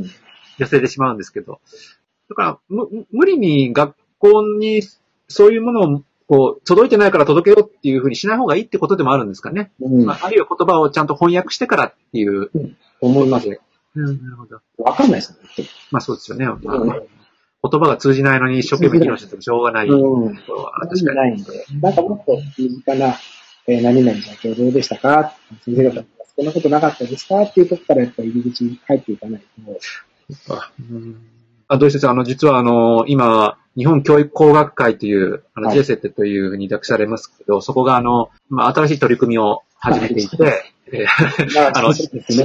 [0.58, 1.60] 寄せてしまうんですけど。
[2.30, 4.84] だから、む、無理に学校に
[5.28, 9.74] そういうものを、こう、届いてないから届けようっていうふうにしない方がいいってことでもあるんですかね。
[9.82, 12.50] うんまあ、あるいは言葉をちゃんと翻訳してからっていう。
[13.02, 13.60] 思いますね。
[13.96, 14.62] うん、なるほど。
[14.78, 15.70] わかんないですよね。
[15.92, 16.46] まあそうですよね。
[16.46, 17.08] まあうん
[17.64, 19.88] 言葉が通じないのに一生懸命議論しててもしょうがない。
[19.88, 19.92] う
[20.30, 21.20] んところは意確かに。
[21.20, 23.14] 味ないんで、なんかもっと身近な、
[23.68, 25.36] えー何々じゃ今日どうでしたか？
[25.66, 26.02] 先生方、
[26.38, 27.44] こんなことなかったですか？
[27.44, 29.80] っていうとこからやっぱり入り口に入っていかないと、
[30.80, 31.22] うん
[31.72, 35.80] あ、土井先生、あの、実はあの、今、日本教育工学会という、あの、はい。
[35.80, 41.06] JSET というふうに略されますけど、そこがあの、まあ、新しい取り組みを始めていて、え
[41.56, 41.94] まああの。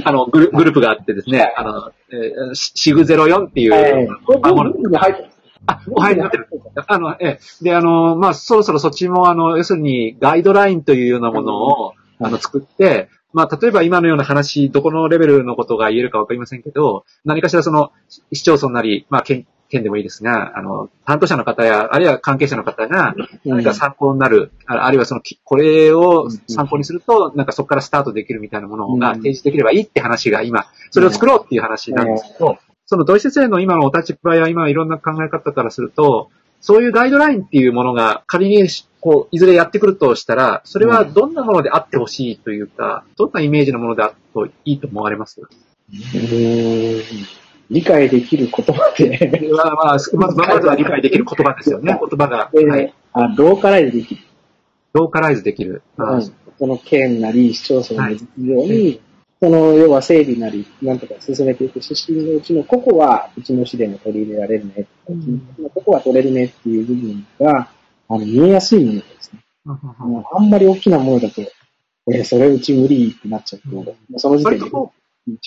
[0.05, 4.07] あのグル、グループがあってですね、あの、えーシシグ04っていう、はい。
[4.43, 5.29] あものこれ入
[5.65, 6.47] あ、お入りになってる。
[6.87, 17.91] あの、ええ、で、あの、まあ、そろそろそっちも、あの、要するに、ガイドラインというようなものを、うんあの、作って、まあ、例えば今のような話、どこのレベルのことが言えるかわかりませんけど、何かしらその、
[18.31, 23.13] 市町村なり、まあ、県、県でもいいですが、あの、担当者の方や、あるいは関係者の方が、
[23.45, 29.15] 何か参考になる、ああるいはその、きこれを参考にすると、なんかそこからスタートできるみたいなものがうん。
[29.17, 38.67] 提示できればいいって話が今、それを作ろうっていう話なんですけど、その土井先生の今のお立場や今いろんな考え方からすると、そういうガイドラインっていうものが仮に
[39.07, 45.41] こう、いずれやってくるとしたら、それはどんなものであってほしいというか、どんなイメージのものであってといいと思われます？
[47.69, 51.97] 理解できる言葉で、まあまあ、まずまずは理解できる言葉ですよね。
[51.99, 52.93] 言葉が、ではい。
[53.13, 54.21] あローカライズできる。
[54.93, 55.81] ローカライズできる。
[55.97, 56.21] あうん。
[56.21, 59.01] その県なり市町村の実情に、
[59.39, 64.85] その要は整備なり、なんとか進めていく指針のうちのここはうちの市でも取り入れられるね、
[65.73, 67.69] ここは取れるねっていう部分が、
[68.09, 69.39] あの、見えやすいものですね。
[69.65, 74.69] もうあんまり大きなものだと、えーそれうち無理ってなっちゃううその時点で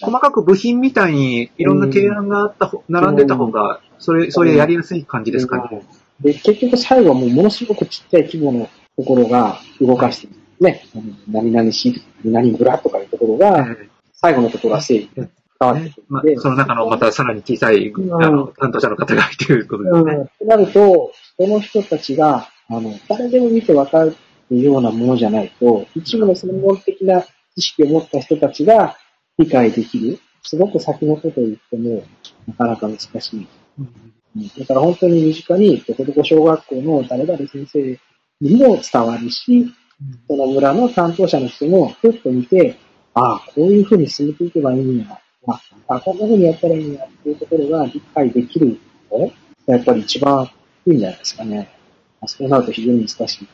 [0.02, 5.82] 細かく部品みたいにいろんな提案があった方、並んでた方が、それ、それやりやすい感じですかね。
[6.20, 10.34] で、結局最後はもうものすごくちっちゃい規模のところが動かしてる。
[10.60, 10.84] ね、
[11.28, 15.10] 何々市、何々村とかいうところが、え最後のところは整理
[15.66, 20.12] わってくまあその中のまたさらに小さい、んあの、担当者の方がいてということですね。
[20.14, 20.26] うん。
[20.26, 24.16] となると、その人たちが、あの、誰でも見てわかる
[24.50, 27.22] ようなものじゃないと、一部の専門的な
[27.56, 28.96] 知識を持った人たちが
[29.38, 30.18] 理解できる。
[30.42, 32.02] すごく先のことを言っても、
[32.46, 33.46] なかなか難しい。
[33.78, 34.12] うんうん
[34.56, 37.98] だから本当に身近に、どこどこ小学校の誰々先生
[38.40, 39.74] にも伝わるし、
[40.28, 42.78] その村の担当者の人も、ふっと見て、
[43.14, 45.04] ああ、こういうふうに進めていけばいいん
[45.46, 45.54] や。
[45.88, 48.78] ああ、こんなふうにやったらいいんやっていうところが理解できる
[49.10, 49.30] の
[49.66, 50.50] やっぱり一番
[50.86, 51.70] いいんじゃないですかね。
[52.20, 53.48] あそうなると非常に難しい。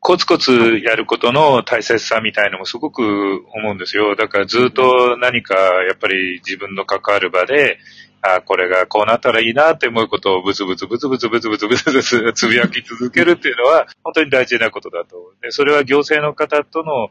[0.00, 4.16] コツコツやることの大切さみたいのもすごく思うんですよ。
[4.16, 7.78] だからずっと何かやっぱり自分の関わる場で、
[8.20, 15.34] あこれがこうなったらいいなって思うことをブツブツブツブツブツブツブツブ ツつぶやき続けるっていうのは本当に大事なことだと。
[15.40, 17.10] で、それは行政の方との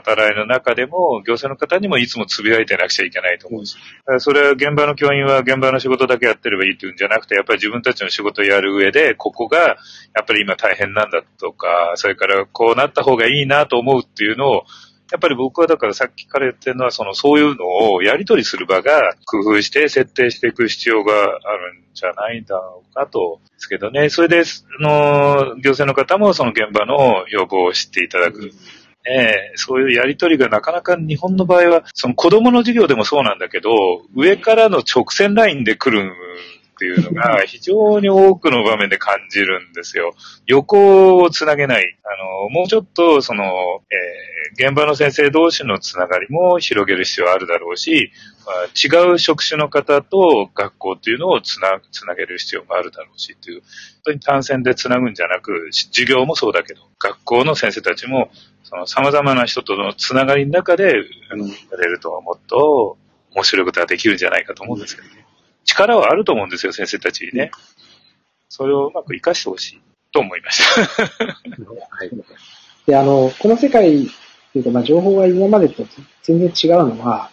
[0.00, 3.76] 語らいの中でも、行政の方にもいつもつぶやいてなくちゃいけないと思うし。
[3.76, 9.76] だからそれは現場の教員は現場の仕事だけやってればいいっていうんじゃなくて、やっぱり自分たちの仕事をやる上で、ここがや
[10.22, 14.64] っぱり今大変なんだとか、それからこうなった方がいいなと思うっていうのを、
[15.12, 23.38] やっぱり僕はだからさっきから言ってるのは、そのそういうのをやり取りする場が工夫して設定していく必要があるんじゃないんだろうかと。
[23.44, 28.50] ですけどね、それで、あの、行政の方もその現場の要望を知っていただく。
[29.06, 33.70] ね、そういうやりとりがなかなか日本の場合は、その子供の授業でもそうなんだけど、
[34.14, 36.10] 上からの直線ラインで来る
[36.74, 40.14] っていうのが 非常に多くの場面で感じるんですよ。
[40.46, 41.96] 横をつなげない。
[42.04, 43.44] あの、もうちょっと、その、
[43.90, 48.12] えー現場の先生同士のつながりも広げる必要あるだろうし、
[48.46, 53.68] まあ、違う職種の方と学校っていうのをつな、つなげる必要もあるだろうしっていう、本
[54.04, 58.30] 当に単線でつなぐんじゃなく、授業もそうだけど、学校の先生たちも、
[58.62, 60.94] その様々な人とのつながりの中で、
[61.30, 62.96] あの、やれるともっと
[63.34, 65.23] 面白いことができるんじゃないかと思うんですけどね。
[65.74, 67.50] 力はあると思うんですよ、先生たちにね。
[68.48, 69.82] それをうまく活かしてほしい
[70.12, 70.80] と思いました。
[70.82, 72.10] はい。
[72.86, 74.08] で、あの、この世界っ
[74.52, 75.84] ていうか、まあ、情報が今までと
[76.22, 77.30] 全然違うのは、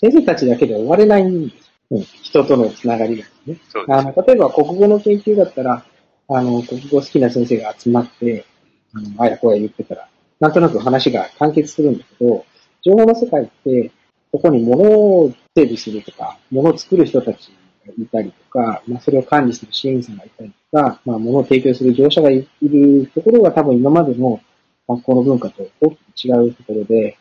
[0.00, 1.70] 先生たちだけで終われないんです。
[1.90, 3.58] うん、人とのつながりがね。
[3.68, 3.98] そうです。
[3.98, 5.84] あの、例えば国語の研究だったら、
[6.28, 8.46] あの、国語好きな先生が集まって、
[8.94, 12.46] あの、あやこや言ってたら、なんとなく話が完結するんだけど、
[12.82, 13.90] 情報の世界って、
[14.30, 17.59] ここに物を整備するとか、物を作る人たちが
[17.98, 24.40] いたりとか、まあ、それを管理する支援員さんがいたりとか、まあ、物を提供する業者がいるところが多分今までの
[24.88, 27.16] 学校の文化と大きく違うところで、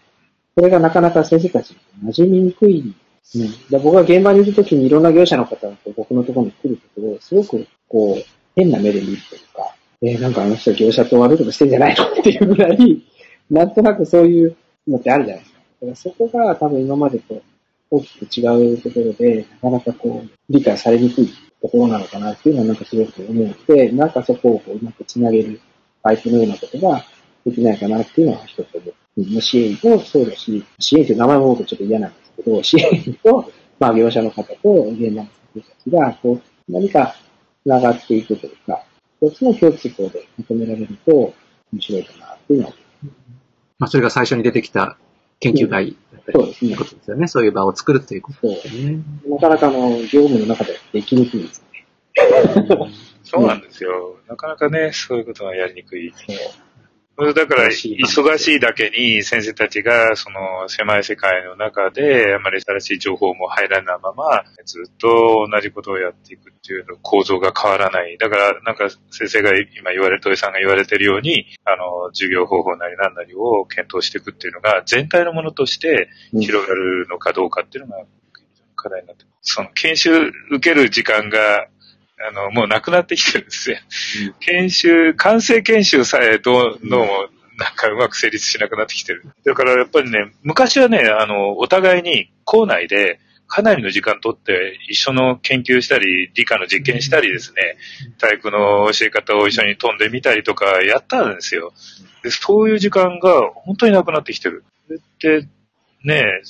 [0.55, 1.77] それがなかなか先生たちに
[2.10, 2.95] 馴染みにくい。
[3.36, 8.23] うん、で僕が現場にいるときにいろんな業者の方が僕のところに来るところ、すごくこう、
[8.55, 13.03] 変な目で見るというか、えーなんかあの人業者と悪いことしてんじゃないのっていうぐらい、
[13.51, 14.56] なんとなくそういう
[14.87, 15.60] のってあるじゃないですか。
[15.60, 17.41] だからそこが多分今までと
[17.92, 21.29] 大きく違うところで、なかなかこう、理解されにくい
[21.62, 25.60] ところなのかなっていうのはなんかすごく思うので、なんかそこをこううまくつなげる
[26.04, 27.04] パイプのようなことが
[27.46, 28.85] できないかなっていうのは一つ思
[29.37, 29.42] う。
[29.42, 37.15] 支援もそうだし、支援という名前も僕ちょっと嫌なんですけど、支援と、まあ業者の方と現場の人たちが、こう、何か
[37.63, 38.83] 繋がっていくというか、
[39.21, 41.33] 一つの共通項で認められると
[41.73, 42.73] 面白いかなっていうのは。
[43.79, 44.98] まあ、それが最初に出てきた
[45.40, 47.27] 研究会だったり、そうですねということですよね。
[47.27, 49.00] そういう場を作るということそうですね。
[49.27, 51.85] なかなかあの、業務の中ではできにくいですね。
[53.23, 54.17] そうなんですよ。
[54.27, 56.12] なかなかね、そういうことはやりにくい。
[56.12, 56.37] そう
[57.33, 68.17] だから、忙しいだけに先生たちが、その狭い世界の中で、あまり新しい情報も入らないまま、ずっと同じことをやっていくっていう構造が変わらない。
[68.17, 78.05] だから、なんか先生が今言われ、土井さんが言われてるように、あの、授業方法なり何なりを検討していくっていうのが、全体のものとして広がるのかどうかっていうのが、
[78.75, 79.53] 課題になってます。
[79.55, 81.67] その、研修受ける時間が、
[82.19, 83.77] あの、もうなくなってきてるんですよ。
[84.39, 89.23] 研修、完成研修さえどう、どうも、なんかうまく成立しなくなってきてる。
[89.45, 97.77] だからやっぱりね、昔はね、あの、お互いに校内でかなりの時間取って一緒の研究したり、理科の実験したりですね、
[98.19, 101.73] 体育の教え方を一緒に飛んでみたりとかやったんですよ。
[102.21, 104.63] でそういう時間が本当になくなってきてる。
[105.19, 105.47] で、
[106.03, 106.41] ね、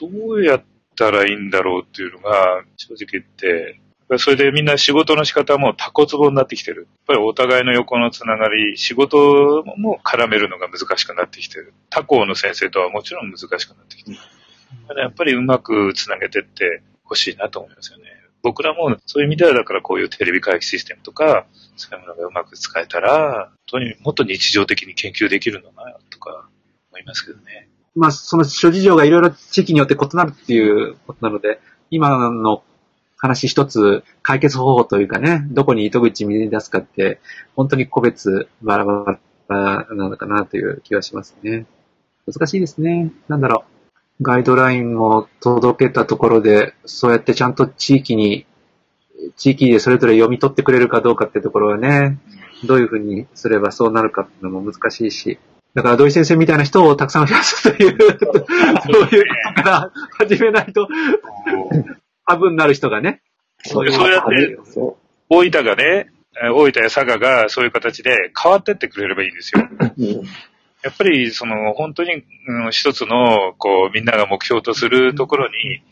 [0.00, 0.64] どうやっ
[0.96, 3.80] たらいいんだろうっていうのが、正直言って、
[4.18, 6.82] それでみんな仕事の仕方もタコツボになってきてる。
[6.82, 11.74] やっぱりお互いの横のつながり、仕事も絡めるのが難しくなってきてる。
[11.90, 14.18] 他校の先生とはもちろん難しくなってきてる。
[14.96, 18.04] やっぱりうまくつなげてってほしいなと思いますよね。
[18.42, 21.46] 僕らもそういう意味ではだからこういうテレビ会議システムとか、
[21.76, 26.48] そういうものがうまく使えたら、本当にもっと日常的に研究できるのかなとか
[26.90, 27.68] 思いますけどね。
[27.96, 31.58] まあ、その諸事情がいろいろ地域によって異なるっていうことなので、
[31.90, 32.62] 今の
[33.16, 37.20] 話一つ解決方法というかね、どこに糸口見出すかって、
[37.54, 41.66] 本当に個別バラバラなのかなという気がしますね。
[42.26, 43.12] 難しいですね。
[43.28, 43.64] なんだろ
[44.20, 44.22] う。
[44.22, 48.46] ガイドラインを届けたところで、そうやってちゃんと地域に、
[49.36, 52.18] 地域でそれぞれ読み取ってくれるかどうかってところはね、
[52.64, 55.38] どういうふうにすればそうなるかっていうのも難しいし、
[55.74, 58.38] だから土井先生みたいな人をたくさん増やすという、そういうこ
[59.56, 60.88] とから始めないと、
[62.26, 63.22] ハブになる人がね。
[63.64, 64.98] そうそうやって、そ
[65.28, 66.10] 大分がね、
[66.42, 69.66] えー大分や佐賀がそういう形で変わってってくれればいいんですよ。
[70.82, 75.82] やっぱり、その、本当に、うん、一つの、こう、みんなが目標とするところに、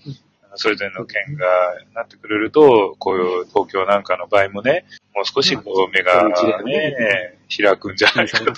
[0.56, 1.46] それぞれの県が
[1.94, 6.28] なってくれると、こういう東京なんかの場合もね、もう少しこう、目が
[6.62, 8.52] ね、開くんじゃないかと。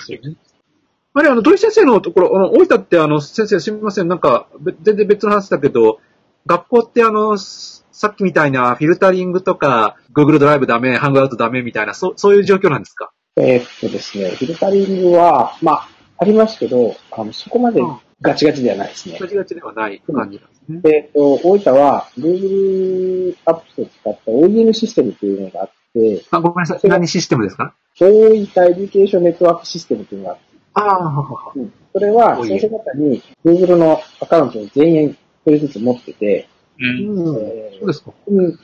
[1.13, 5.99] あれ、あの、土井先生のところ、あの、大分ってあの、先生すみません、なんか、べ全然別の話だけど、
[6.47, 13.11] 学校ってあの、さっきみたいなフィルタリングとか、Google ドライブダメ、ハングアウトダメみたいな、そそういう状況なんですか？
[13.39, 15.87] えーっとですね、フィルタリングは、まあ、
[16.19, 17.81] ありますけど、あのそこまで
[18.21, 19.17] ガチガチではないですね。
[19.19, 19.27] ガ。
[19.27, 20.81] チガチではない感じなんですね。
[20.81, 26.89] で、えっと、大分は Google アップを使った OEM システムというのがあって、あ、ごめんなさい。
[26.89, 27.75] 何システムですか？
[27.99, 30.43] 大分 Education Network システムというのがあって、
[30.73, 31.73] ああ、うん。
[31.93, 35.17] それは先生方に Google のアカウントを全員
[35.47, 36.47] 一人ずつ持ってて、
[36.79, 37.25] うん。
[37.25, 38.03] そうです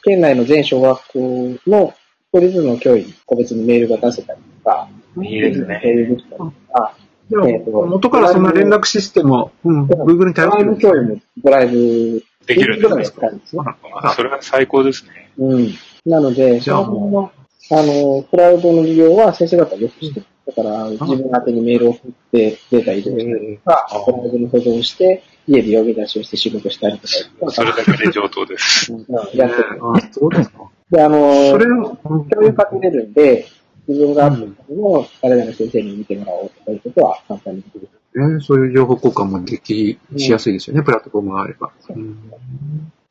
[0.04, 1.20] 県内の全小学校
[1.68, 1.94] の
[2.34, 4.90] 一人ずつの教員に個別にメールが出せたりとか、
[5.22, 6.96] いいですねメールできたりとか、
[7.30, 13.12] じゃあえーと元からそんな連絡システムを、うん、Google に頼ドライってるんですかブ教員もドライブできるんですねドライブ。
[13.12, 13.66] 使うんですよ。
[13.96, 15.32] あそれは最高ですね。
[15.38, 15.74] うん。
[16.06, 17.32] なので、じゃあその辺の、
[17.72, 20.26] あの、クラウドの利用は先生方よくしてる。
[20.46, 27.08] だから、自分宛てにメールを送ってデータ移動したりとか、クラウドに保存して、家で読み出しをして仕事したりと
[27.46, 28.94] か、それだけで上等です。
[28.94, 29.80] うんやってる。
[29.82, 30.70] あ、そうですか。
[30.91, 33.48] で、あの、それを、共有かけれるんで、
[33.88, 37.89] 自分があった時も、誰々の先生に見てもらおうとかいうことは簡単にできる。
[38.16, 41.72] ね、そういう情報交換もでき、しやすいですよね、プラットフォームがあれば。
[41.89, 42.18] うん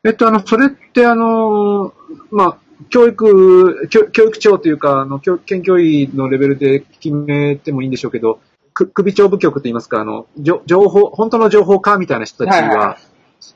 [0.05, 1.95] えっと、あの、それって、あの、
[2.33, 2.59] まあ、
[2.89, 8.41] 教育、教教育長というか、あの、教県教委のレベルで決めてもいいんでしょうけど、く
[8.75, 12.97] 首長部局といいますか、あの、じょ情報、本当の情報家みたいな人たちは、はいはいはい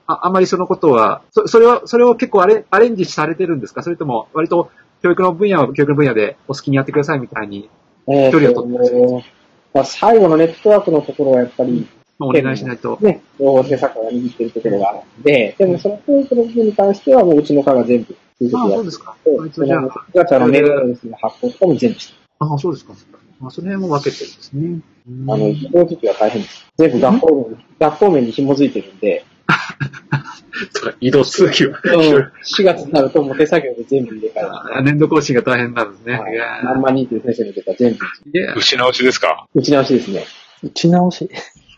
[0.09, 3.85] ああんまりそのことは、そそれは、それを結構アレアレンジされてるんですか？
[3.85, 4.69] それとも、割と
[5.01, 7.71] 教育の分野は教育の分野でお好きにやってくださいみたいに、
[8.09, 9.23] えー距離を取ってますと
[9.75, 11.87] まあ、最後のネットワークのところはやっぱり、
[12.19, 12.99] まあお願いしないと。
[13.01, 18.17] ね、情報手作が握ってるところがあるんで、でもその教育の部分に関してはもううちの課が全部、
[18.57, 19.15] ああ、そうですか。
[19.23, 22.93] て、あいつじゃあガチャのメールアドレスの発行とかも全部してああ、そうですか。
[23.41, 24.81] まあ、その辺も分けてるんですね。
[25.29, 26.67] あの、移動時期は大変です。
[26.79, 29.25] 全部学校面に、 学校面に紐づいてるんで、
[31.01, 31.79] 移動通勤は。
[31.83, 36.15] 4月になるともう手作業で全部入れ替えて、年度更新が大変なんですね。
[36.19, 36.33] はい
[36.65, 37.99] 何万人という先生のデータ全部
[38.39, 39.47] いや打ち直しですか？
[39.55, 40.25] 打ち直しですね。
[40.63, 41.29] 打ち直し？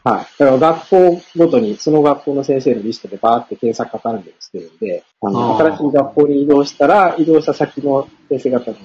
[0.04, 0.26] はい。
[0.38, 8.76] だから学校ごとに、その学校の先生のリストでバーって検索かかるんでしてるんで、あの、新しい学校に移動したら、移動した先の先生方の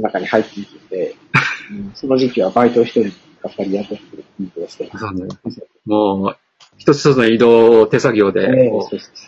[0.00, 1.14] 中に入っていくんで、う ん
[1.94, 3.12] その時期はバイトを一人
[3.42, 5.04] ばっかり雇ってるっていうことをしてます。
[5.04, 5.28] そうね
[5.84, 6.36] もう、
[6.78, 8.42] 一つ一つの移動を手作業で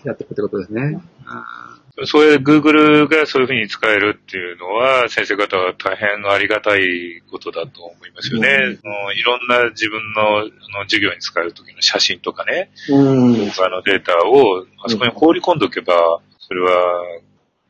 [0.04, 1.00] やっていくってことですね。
[1.26, 1.74] あ
[2.06, 8.48] そういう Google がそういうふうに使えるっていうのは、先生方は大変ありがたいことだと思いますよね。
[8.48, 10.50] うんそのいろんな自分のあの
[10.86, 13.32] 授業に使う時の写真とかね、うん。
[13.34, 17.04] 動画のデータをあそこに放り込んでおけば、それは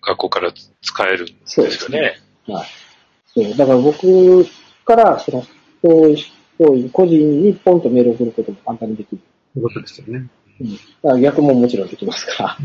[0.00, 2.18] 学校から使えるんですよね。
[2.48, 2.66] はい。
[3.26, 3.56] そう。
[3.56, 4.46] だから僕
[4.84, 5.42] から、その、
[5.82, 6.14] 教
[6.58, 9.22] 教員個人にポンとメールを送ることも簡単にできる。
[9.54, 10.30] そういうことですよね。
[11.04, 11.20] うん。
[11.20, 12.58] 逆ももちろんできますから、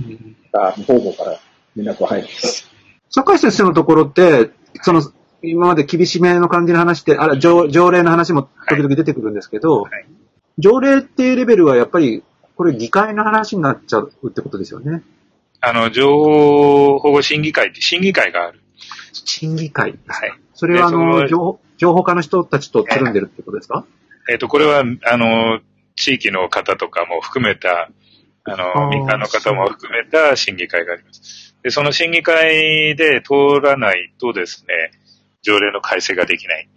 [0.51, 1.39] だから方々から
[1.75, 2.69] 連絡は入るんです。
[3.09, 4.51] 坂井先生のところって、
[4.81, 5.01] その、
[5.41, 10.05] 今まで厳しめの感じの話って、あら、条条例の話も時々出てくるんですけど、はい
[10.59, 12.21] 条例っていうレベルはやっぱり、
[12.55, 15.01] これ議会の話になっちゃうってことですよね。
[15.61, 18.61] あの、情報保護審議会って審議会がある。
[19.13, 19.97] 審議会。
[20.07, 20.33] はい。
[20.53, 23.85] それはあの、の情報情報家の人たちとつるんでるってことですか？
[24.29, 25.59] えっ、と、これは、あの、
[25.95, 27.89] 地域の方とかも含めた、
[28.43, 31.55] ああの、ー民間の方も含めた審議会があります。
[31.63, 34.91] で、その審議会で通らないとですね、
[35.41, 36.69] 条例の改正ができない。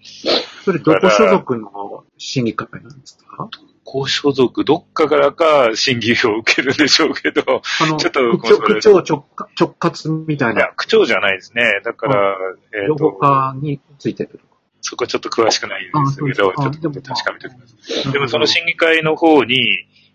[0.64, 3.48] それどこ所属の審議会なんですか？
[3.84, 11.80] 高所属、どっかからか審議を受けるんでしょうけど、あの、ちょっと区長直轄直轄みたいないや、区長じゃないですね。
[11.84, 12.36] だから、
[12.72, 13.18] えっ、情報と、
[13.62, 14.40] 家についてる。
[14.80, 18.12] そこはちょっと詳しくないんですけど、ちょっと確かめてください。
[18.12, 19.56] でもその審議会の方に、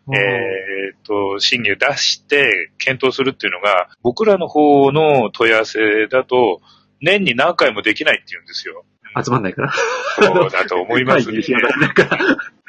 [0.08, 6.62] うんえっ、と、審議を出して検討するっていうのが、僕らの方の問い合わせだと、
[7.02, 8.86] 年に何回もできないって言うんですよ。
[9.24, 9.74] 集まんないから。
[10.16, 11.42] そうだと思います ね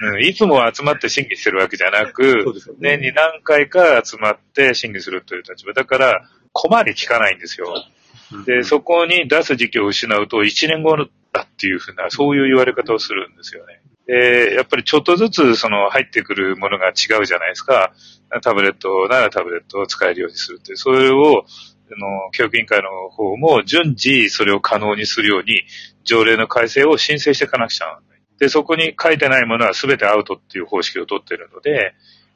[0.01, 2.23] うんいつも集まって審議してるわけじゃなく、
[2.79, 5.73] ね年に何回か集まって審議するという立場。
[5.73, 7.75] だから、困り聞かないんですよ。
[8.47, 10.97] で、そこに出す時期を失うと1年後
[11.33, 13.81] だっていうふうな、そういう言われ方をするんですよね。
[14.07, 17.93] で、やっぱりちょっとずつその入ってくるものが違うじゃないですか。
[18.43, 21.45] タブレットならタブレットを使えるようにするってそれを、
[21.91, 25.63] あの、教育委員会の方も順次それを可能にするように、
[26.05, 27.99] 条例の改正を申請していかなくちゃ。
[28.39, 31.95] で、そこに書いてないものは全てアウトっていう方式を取っているので、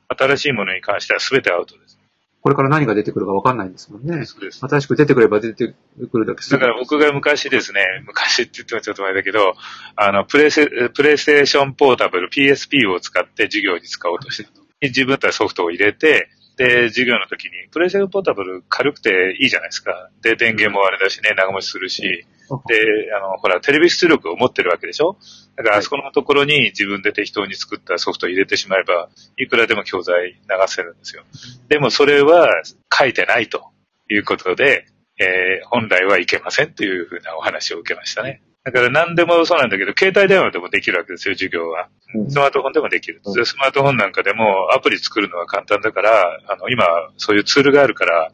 [0.08, 1.98] 新しいものに関しては全てアウトです。
[2.42, 4.24] これから何が出てくるか分かんないんですもんね。
[4.24, 4.58] そうです。
[4.66, 5.74] 新しく出てくれば出て
[6.10, 9.54] くるだけすだから僕が昔ですね、昔って言ってもちょっと前だけど、
[9.94, 14.62] あの、プレイスプレイステーションポータブル PSP を使って授業に使おうとしてたと。
[14.80, 20.10] 自分たちソフトを入れて、で、授業の時に、プレイステーションポータブル軽くていいじゃないですか。
[20.20, 22.26] で、電源もあれだしね、長持ちするし。
[22.66, 25.16] で、あの、ほら、テレビ出力を持ってるわけでしょ？
[25.56, 31.24] だからあそこのところに自分で適当に作ったソフトを入れてしまえば、いくらでも教材流せるんですよ。
[31.68, 32.48] でもそれは
[32.92, 33.62] 書いてないと
[34.10, 34.86] いうことで、
[35.18, 38.42] えー本来はいけませんというふうなお話を受けましたね。
[38.64, 41.88] だから何でもそうなんだけど、携帯電話でもできるわけですよ、授業は。
[42.14, 43.20] うんスマートフォンでもできる。
[43.34, 46.86] でスマートフォンなんかでもアプリ作るのは簡単だから、あの、今、
[47.16, 48.32] そういうツールがあるから、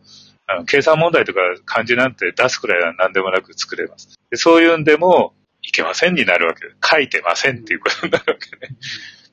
[0.50, 4.18] あの計算問題とか漢字なんて出すくらいは何でもなく作れます。
[4.30, 8.76] でそういうんでも、いけませんになるわけで書いてませんっていうことになるわけね。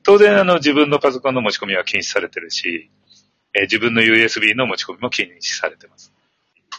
[0.02, 2.90] 当然、あの、自分のパソコンの持ち込みは禁止されてるし、
[3.54, 6.12] えー自分の USB の持ち込みも禁止されてます。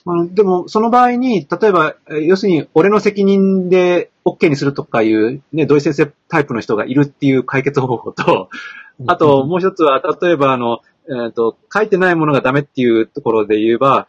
[0.05, 8.49] あのでも、その場合に、例えば、えー要するに、俺の責任で OK にするとかいう、ね、土井先生タイプの人がいるっていう解決方法と、
[9.07, 14.07] あと、もう一つは、例えば、あの、えっ、と、書いてないものがダメっていうところで言えば、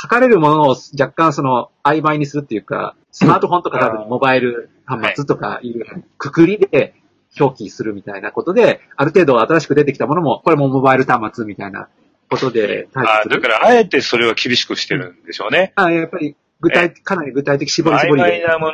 [0.00, 5.84] 書かれるものを若干その、曖昧にするっていうか、スマートフォンとか多分モバイル端末とかいう
[6.16, 6.94] くくりで
[7.38, 11.88] 表記するみたいなことで、ある程度新しく出てきたものも、これもモバイル端末みたいな
[12.30, 13.28] ことで対あ。
[13.28, 15.72] だから、あえてそれは厳しくしてるんでしょうね。
[15.76, 18.28] あやっぱり、具体、かなり具体的、絞り曖絞りで。
[18.28, 18.70] 昧なも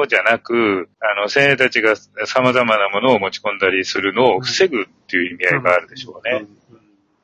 [0.00, 1.96] のじゃなく、あの、先生たちが
[2.26, 6.46] 様々なものを持ち込んだりするのを防ぐっていう意味合いがあるでしょうね。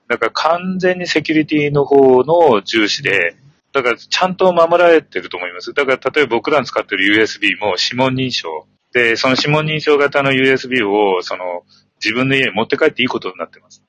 [0.09, 3.36] だから完全にセキュリティの方の重視で、
[3.72, 5.72] だからちゃんと守られてると思います。
[5.74, 8.66] だから例えば僕らの使ってる USB も指紋認証。
[8.92, 11.62] で、その指紋認証型の USB を、その、
[12.02, 13.84] 自分の家に持って帰っていいことになってます。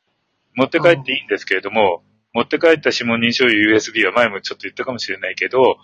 [0.56, 2.04] 持って帰っていいんですけれども、
[2.34, 5.78] 持って帰った指紋認証 USB は前もちょっと言ったかもしれないけど、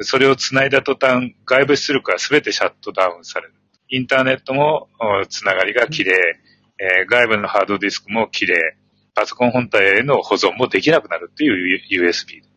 [0.00, 3.54] それを繋いだ途端、外部出力は全てシャットダウンされる。
[3.88, 4.88] インターネットも
[5.22, 6.12] おつながりが綺麗、
[6.78, 8.76] えー外部のハードディスクも綺麗、
[9.14, 12.49] パソコン本体への保存もできなくなるっていう USB。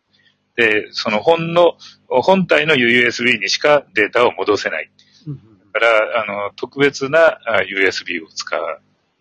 [0.56, 1.76] で、その本の、
[2.08, 4.90] 本体の USB にしかデータを戻せない。
[5.26, 8.78] うんだから、あの、特別なあ USB を使わ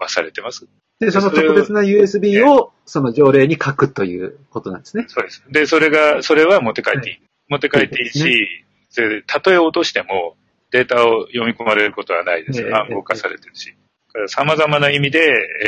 [0.08, 0.68] されてます。
[1.00, 5.06] で、その特別な USB を、その条例に書くということなんですね。
[5.08, 5.44] そうです。
[5.50, 7.20] で、それが、それは持って帰っていい。
[7.50, 8.48] 持って帰っていいし、
[8.96, 10.38] でたとえ落としても、
[10.70, 12.62] データを読み込まれることはないです。
[12.62, 13.74] ええ暗号化されてるし。
[14.28, 15.20] 様々な意味で、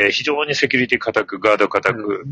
[0.04, 2.24] えー非常にセキュリティ固く、ガード固く、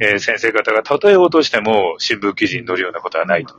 [0.00, 3.54] えー先生方が例えようとしても新聞記事に載るようなことはないと。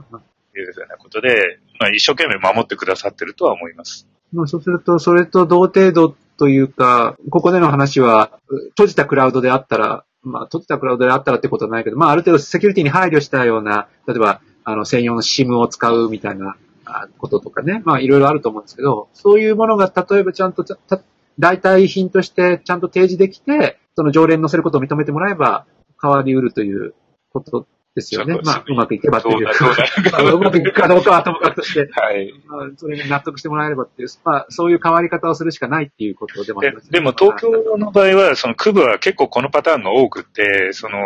[0.55, 4.07] いうようなことで、まあ、一生懸命守ってくださってるとは思います。
[4.33, 21.01] まあそうすると、それと同程度というか、ここでの話は、う閉じたクラウドであったら、まあ、閉じたクラウドであったらってことはないけど、まあ、ある程度セキュリティに配慮したような、例えば、あの、専用の SIM を使うみたいなあこととかね、まあ、いろいろあると思うんですけど、そういうものが、例えばちゃんとた、た
[21.39, 25.65] 代替品としてちゃんと提示できて、その条例に載せることを認めてもらえば、
[26.01, 26.93] 変わり得るという
[27.31, 29.45] ことですよねまあ、うまくいけばっていう。
[29.45, 32.31] ど うまくいくかどうかはともかくとして、はい。
[32.45, 36.89] まあ、それに納得してもらえればっていう、まあ、そういう変わり方をするしかないっていうことでもありでます、ね。
[36.91, 41.03] でも東京の場合は、その区部は結構このパターンが多くって、その、や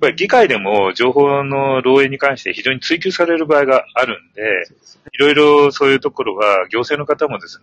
[0.00, 4.42] ぱり議会でも情報の漏洩に関して非常に追求される場合があるんで、
[5.12, 7.60] いろいろそういうところは行政の方もです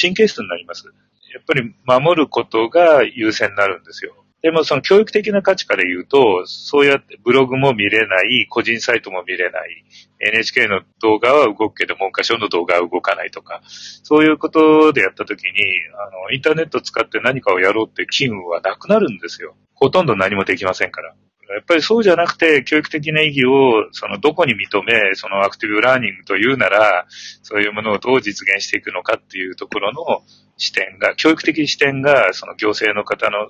[0.00, 0.86] 神経質になります。
[1.32, 4.21] やっぱり守ることが優先になるんですよ。
[4.42, 9.84] でもその教育的な価値から言うと、そうやってブログも見れない、個人サイトも見れない、
[10.18, 13.62] NHK の動画は動くけど文科省の動画は動かないとか、
[14.02, 15.50] そういうことでやったときに、
[15.94, 19.54] あの、インターネット使って何かをやろうっていう機運はなくなるんですよ。
[19.74, 21.14] ほとんど何もできませんから。
[21.54, 27.06] やっぱりそうじゃなくて、教育的な意義を、その、どこに認め、そのアクティブラーニングというなら、
[27.42, 30.22] そういうものをどう実現していくのかっていうところの
[30.56, 33.48] 視点が、教育的視点が、その行政の方の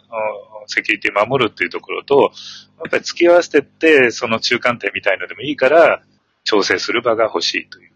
[0.67, 2.33] セキュリティを守るっていうところと、
[2.79, 6.03] やっぱり付き合わせてって、その中間点みたいのでもいいから、
[6.45, 7.93] 調整する場が欲しいという、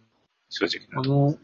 [0.48, 1.02] 正直なあ。
[1.02, 1.36] の、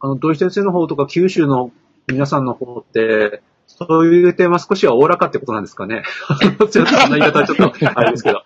[0.00, 1.72] あの、土井先生の方とか九州の
[2.06, 3.42] 皆さんの方って、
[3.78, 6.02] そういう点は少しはおおらかってことなんですかね。
[6.70, 8.42] ちょっとそんな言い方はちょっと あれですけど。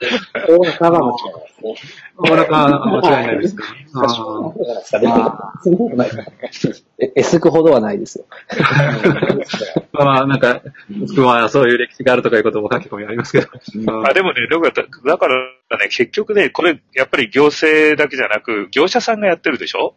[0.48, 1.72] 大中は間違いないですね。
[2.16, 3.64] おおらかは間違いないですか。
[3.96, 5.06] あそうーなんですかね。
[5.62, 6.16] そんなことないか
[7.00, 8.26] え、エスクほどはないですよ。
[9.92, 13.48] まあ、なんか、僕はそういう歴史があるとかいうことも書き込みありますけど。
[13.74, 15.36] うんあでもね、だから、だから
[15.78, 19.94] ね、結局ね、これ、やっぱり行政だけじゃなく、業者さんがやってるでしょ？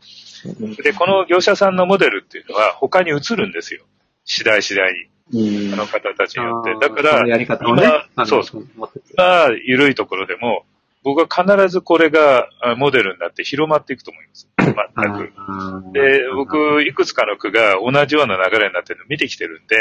[0.83, 3.83] で、この業者さんのモデルっていうのは他に移るんですよ。
[4.25, 6.73] 次第次第に、うんあの方たちによって。
[6.79, 7.83] だから、やり方をね。
[8.15, 8.67] 今そうそう。
[9.15, 10.65] 今、緩いところでも、
[11.03, 14.49] 僕は必ずこれがあモデルになって広まっていくと思います。
[14.57, 15.93] 全く。
[15.93, 19.77] で、僕、いくつかの区が同じような流れになってるのを見てきてるんで、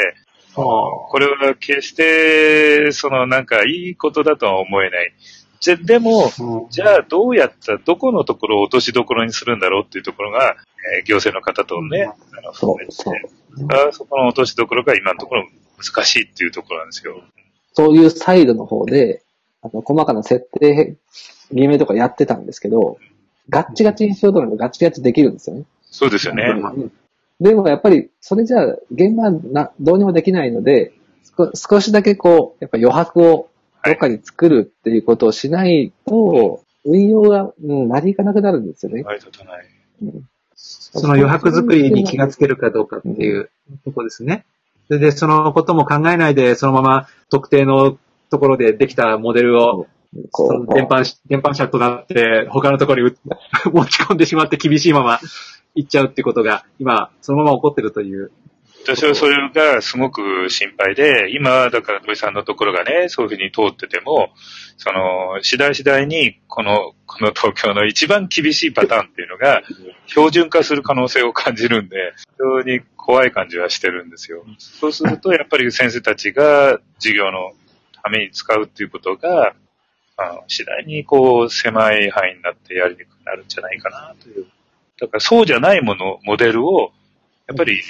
[0.53, 5.13] これは決して、そのなんかいいことだとは思えない。
[5.59, 10.55] じゃでも、うんじゃあどうやった、どこのところを落としどころにするんだろうっていうところが、
[10.95, 13.11] えー行政の方とね、あのそう含
[13.57, 17.21] めてあそこの落としどころが今のところ難しいっていうところなんですよ。
[17.73, 19.23] そういうサイドの方で、
[19.61, 20.97] あの、細かな設定、
[21.49, 22.97] 決めとかやってたんですけど、
[23.49, 25.65] ガッチガチにしようとなるとガッチガチできるんですよね。
[25.83, 26.43] そうですよね。
[26.43, 26.91] うん
[27.39, 30.91] でもやっぱり、それじゃあ、現場な、どうにもできないので、
[31.37, 33.49] 少少しだけこう、やっぱ余白を
[33.85, 39.03] どっかに作るっていうことをしないと、運用が、うん、成りいかなくなるんですよね。
[39.03, 39.65] はい、立たない。
[40.57, 43.49] その余白作りに気がつけるかどうかっていう
[43.85, 44.45] とこですね。
[44.87, 47.97] それで、そのことも考えないで、そのまま特定の
[48.29, 49.87] ところでできたモデルを、
[50.33, 53.17] そのこう、伝播し、伝播者となって、他のところにう
[53.71, 55.19] 持ち込んでしまって厳しいまま
[55.75, 58.31] 行っちゃうってことが、今、そのまま起こってるという。
[58.95, 64.29] 私はそれがすごく心配で、今、だから土井さんのところがね、そういうふうに通ってても、
[64.77, 69.61] その、次第次第に、この、この東京の一番厳しいパターンっていうのが、
[70.05, 74.45] 標準化する可能性を感じるんで、非常に怖い感じはしてるんですよ。
[74.57, 77.51] そうすると、やっぱり先生たちが授業の
[78.01, 79.53] ために使うっていうことが、
[80.15, 84.45] あの次第にこう、狭い範囲になってやりにくくなるんじゃないかなという。
[84.99, 86.93] だからそうじゃないもの、モデルを、
[87.47, 87.81] やっぱり、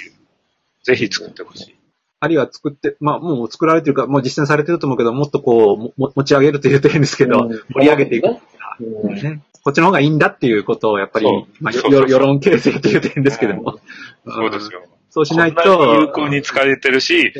[0.88, 1.74] ぜひ作ってほしい。
[2.20, 8.28] あるいは作って、まあもう作られてるか、もう実践されてると思うけど、もっとこう、も持ち上げるというと変ですけど、うん盛り上げていく。
[8.80, 13.80] うんね、こっちの方がいいんだっていうことを、やっぱりそう、まあ、世論形成という点ですけども。
[14.24, 14.82] そうですよ。
[15.10, 17.32] そうしないと、有効に使われてるし、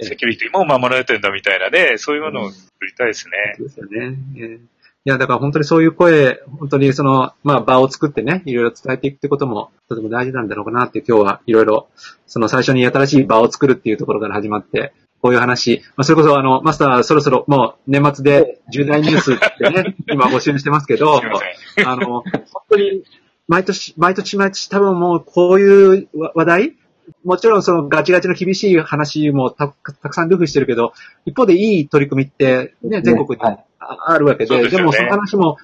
[0.00, 3.56] セキュリティも守られてるんだみたいなね、そういうものを作りたいですね。
[3.58, 4.16] ですよね。
[5.04, 11.88] ええいや、だから本当にそういう声、本当にその、まあ場を作ってね、いろいろ伝えていくってことも、とても大事なんだろうなって今日はいろいろ、
[12.26, 21.20] その最初に新しい場を作るっていうところから始まって、こういう話、まあそれこそあの、マスターそろそろもう年末で重大ニュースってね、 今募集してますけど。
[21.84, 22.24] あの、本
[22.70, 23.02] 当に、
[23.48, 26.76] 毎年、毎年毎年多分もうこういう話話題
[27.24, 30.92] もちろんそのガチガチの厳しい話もたたくさんルフしてるけど、
[31.26, 34.68] 一方でいい取り組みってね、全国にはいああるわけで、でね。
[34.68, 35.56] でもその話も、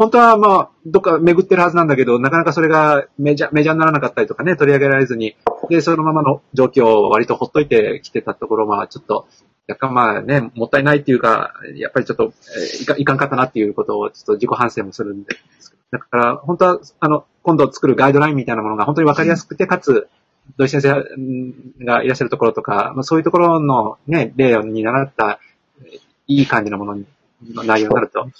[0.00, 5.36] 本当はまあ、どっか巡ってるはずなんだけど、なかなかそれがメジャー、メジャーにならなかったりとかね、取り上げられずに、
[5.68, 9.28] で、そのままの状況を割とほっといてきてたところは、ちょっと、
[9.68, 15.36] 若干まあね、もったいないっていうか、やっぱりちょっと、えーいかいかんかったなっていうことを、ちょっと自己反省もするんで。
[15.58, 15.76] す。
[15.90, 20.08] だから、本当は、あの、今度作るガイドラインみたいなものが本当にわかりやすくて、かつ、
[20.56, 25.40] 土井先生うんがいらっしゃるところとか、まあ、そういうところのね、例に習った、
[25.84, 26.00] えー
[26.30, 27.06] いい感じのものに、
[27.54, 28.30] の内容になると、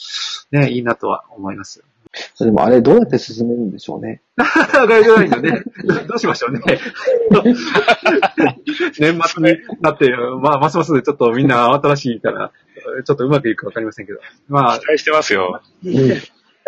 [0.51, 1.83] ね、いいなとは思います。
[2.41, 4.21] でもあれどうやって進めるんでしょうね。
[4.37, 5.63] ガイドラインがね、
[6.09, 6.61] どうしましょうね。
[8.99, 12.51] 年末になって、まあ、ますますちょっとみんな慌ただしいから、
[13.05, 14.19] ちょっとうまくいくかわかりませんけど。
[14.49, 15.63] まあ、期待してますよ。
[15.85, 15.93] うん。
[15.93, 16.15] で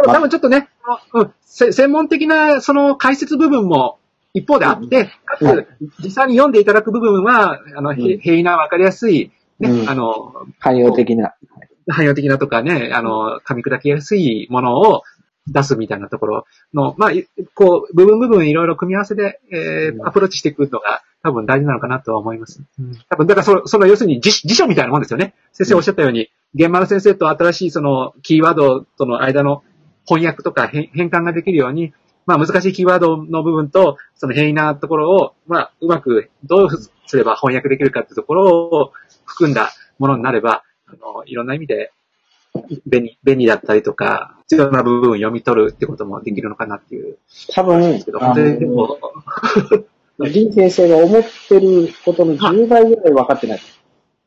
[0.07, 0.69] も多分ちょっとね、
[1.13, 3.99] うん、せ専門的なその解説部分も
[4.35, 5.67] 一方であって、かつ、
[6.03, 11.35] 実際に読んでいただく部分は、あの、へうん平易なわかりやすい、ね、うんあの、汎用的な。
[11.89, 15.03] 汎用的なとかね、あの、噛み砕きやすいものを
[15.49, 22.63] 出すみたいなところの、まあ、いこう、部分部分いろいろ組み合わせで、えーうんアプローチしていくのが多分大事なのかなとは思います。
[23.09, 25.35] 多分、だからその、その要するに辞辞書みたいなもんですよね。
[25.53, 29.63] 先生おっしゃったように、現場の先生と新しいそのキーワードとの間の
[30.07, 31.93] 翻訳とか変変換ができるように、
[32.27, 36.69] まあ難しいキーワードの部分と、その変異なところを、まあうまくどう
[37.07, 38.93] すれば翻訳できるかっていうところを
[39.25, 41.93] 含んだものになれば、あの、いろんな意味で
[42.87, 47.19] 便利、便利だったりとか、必要な部分を読み取るってこともできるのかなっていう。
[47.55, 48.99] 多分、ですけど、あ本当にでの、も、
[50.19, 53.61] 林先生が思ってることの10倍ぐらい分かってない。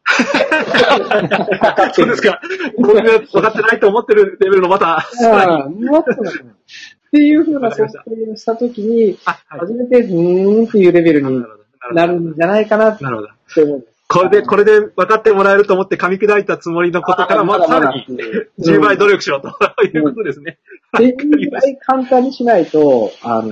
[1.93, 2.39] そうですか。
[2.78, 4.97] 僕が分かってないと思ってるレベルのまた。
[4.97, 6.05] ああもっっ
[7.11, 9.18] ていうふうな設定をしたときに。
[9.47, 11.43] 初めて、うーんっていうレベルに
[11.93, 13.05] なるんじゃないかなって。
[13.63, 13.95] 思うんです。
[14.16, 18.05] これで、これで分かってもらえると思って噛み砕いたつもりのことから、まあ、さらに
[18.59, 20.57] 10倍努力しようということですね。
[20.97, 23.51] で、ぐらい簡単にしないと、あの、う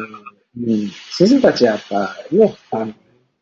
[0.60, 2.94] ん、先生たちはやっぱね、あの、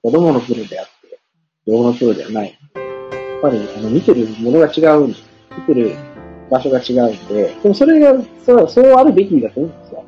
[0.01, 1.19] 子供のプロであって、
[1.65, 2.57] 用のプロではない。
[2.75, 5.23] やっぱり、あの、見てるものが違うんです。
[5.67, 5.95] 見てる
[6.49, 8.13] 場所が違うんで、でもそれが、
[8.45, 10.05] そう、そうあるべきだと思うんですよ。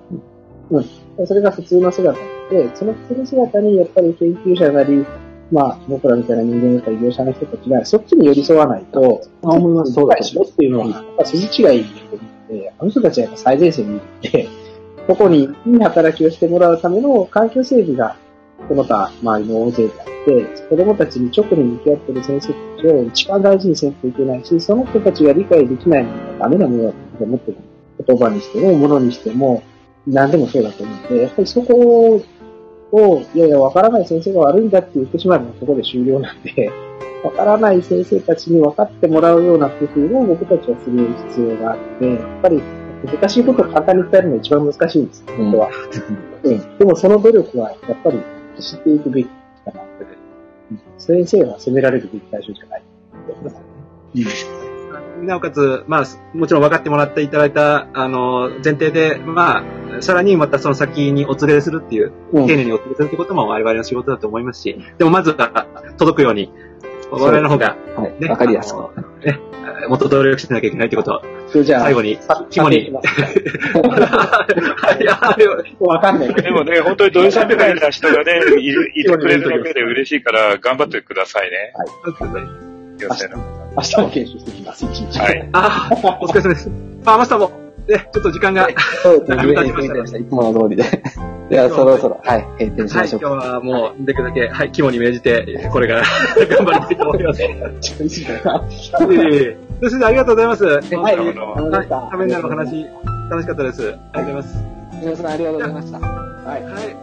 [1.17, 1.27] うん。
[1.27, 5.05] それが普通の姿で、その普通の姿にやっぱり研究者なり、
[5.53, 11.85] まあ、僕らみたいな人間だったり、業者の人たちが、そっちに寄り添わないと、思いますそうだとしろっていうのは、やっぱ筋違い
[12.49, 14.47] で、あの人たちはやっぱ最前線にいて、
[15.07, 18.15] ここにいい働きをしてもらうための環境整備が、
[18.67, 27.57] この他周りの大勢であって、子供たちに直に向き合っている先生たちを一番大事にせんといけないし、その人たちが理解できないものがダメなものだと思ってる。
[28.07, 29.61] 言葉にしても、ものにしても、
[30.07, 31.73] 何でもそうだと思うので、やっぱりそこ
[32.15, 32.21] を、
[33.33, 36.71] いやいや、わからない先生が悪いんだって言ってしまえばそこで終了なんで、
[37.25, 42.61] わからない先生たちに分かってもらうような工夫を僕たちはする必要があって、やっぱり
[43.05, 45.69] 難しいことを簡単に伝えるのが一番難しいんです、本当は。
[46.43, 46.77] うん。
[46.77, 48.19] でもその努力はやっぱり
[48.59, 49.33] 知っていくべきか
[49.65, 50.03] なって。
[50.71, 52.83] うん先生は責められるべき対象じゃない。
[55.25, 65.67] なおかつ、まあ、もちろん分かってもらっていただいた、あの、前提で、まあ、さらにまたその先にお連れするっていう、うん丁寧にお連れするってことも我々の仕事だと思いますし、でもまずは
[65.97, 66.51] 届くように、
[67.11, 68.13] 我々の方が、はい。
[68.19, 68.79] ね、わかりやすく。
[69.25, 69.39] ね、
[69.87, 72.91] もっと努力しなきゃいけないってことを、それじゃあ、最後にさ肝に
[75.79, 76.33] わかんない。
[76.35, 81.73] でもね、本当に土井さんみたいな人がね、いるいてくれるだけで嬉しいから、頑張ってくださいね。
[82.99, 83.62] 予選の。
[83.75, 85.19] 明日も研修してきます、一日。
[85.19, 85.49] はい。
[85.53, 85.89] あ、
[86.21, 86.71] お疲れ様です。
[87.05, 87.51] あ、マスターも、
[87.87, 89.35] ね、ちょっと時間が、はい、そうですね。
[89.35, 90.17] なんか見たました。
[90.17, 90.83] いつもの通りで。
[91.49, 93.29] では、そろそろ、はい、閉店しましょうか。
[93.29, 96.03] 今日はもう、できるだけ、はい、肝に銘じて、これから
[96.57, 97.41] 頑張りたいと思います。
[97.41, 97.53] いえい
[99.35, 100.63] えそしてありがとうございます。
[100.65, 102.85] はい、はいためになるお話、
[103.29, 103.95] 楽しかったです。
[104.13, 104.83] ありがとうございます。
[105.01, 105.99] 皆さんありがとうございました。
[105.99, 106.63] はい。
[106.63, 106.95] はい。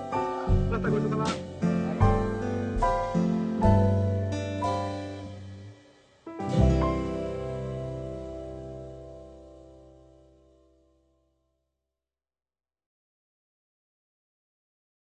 [0.71, 1.50] またごちそうさま。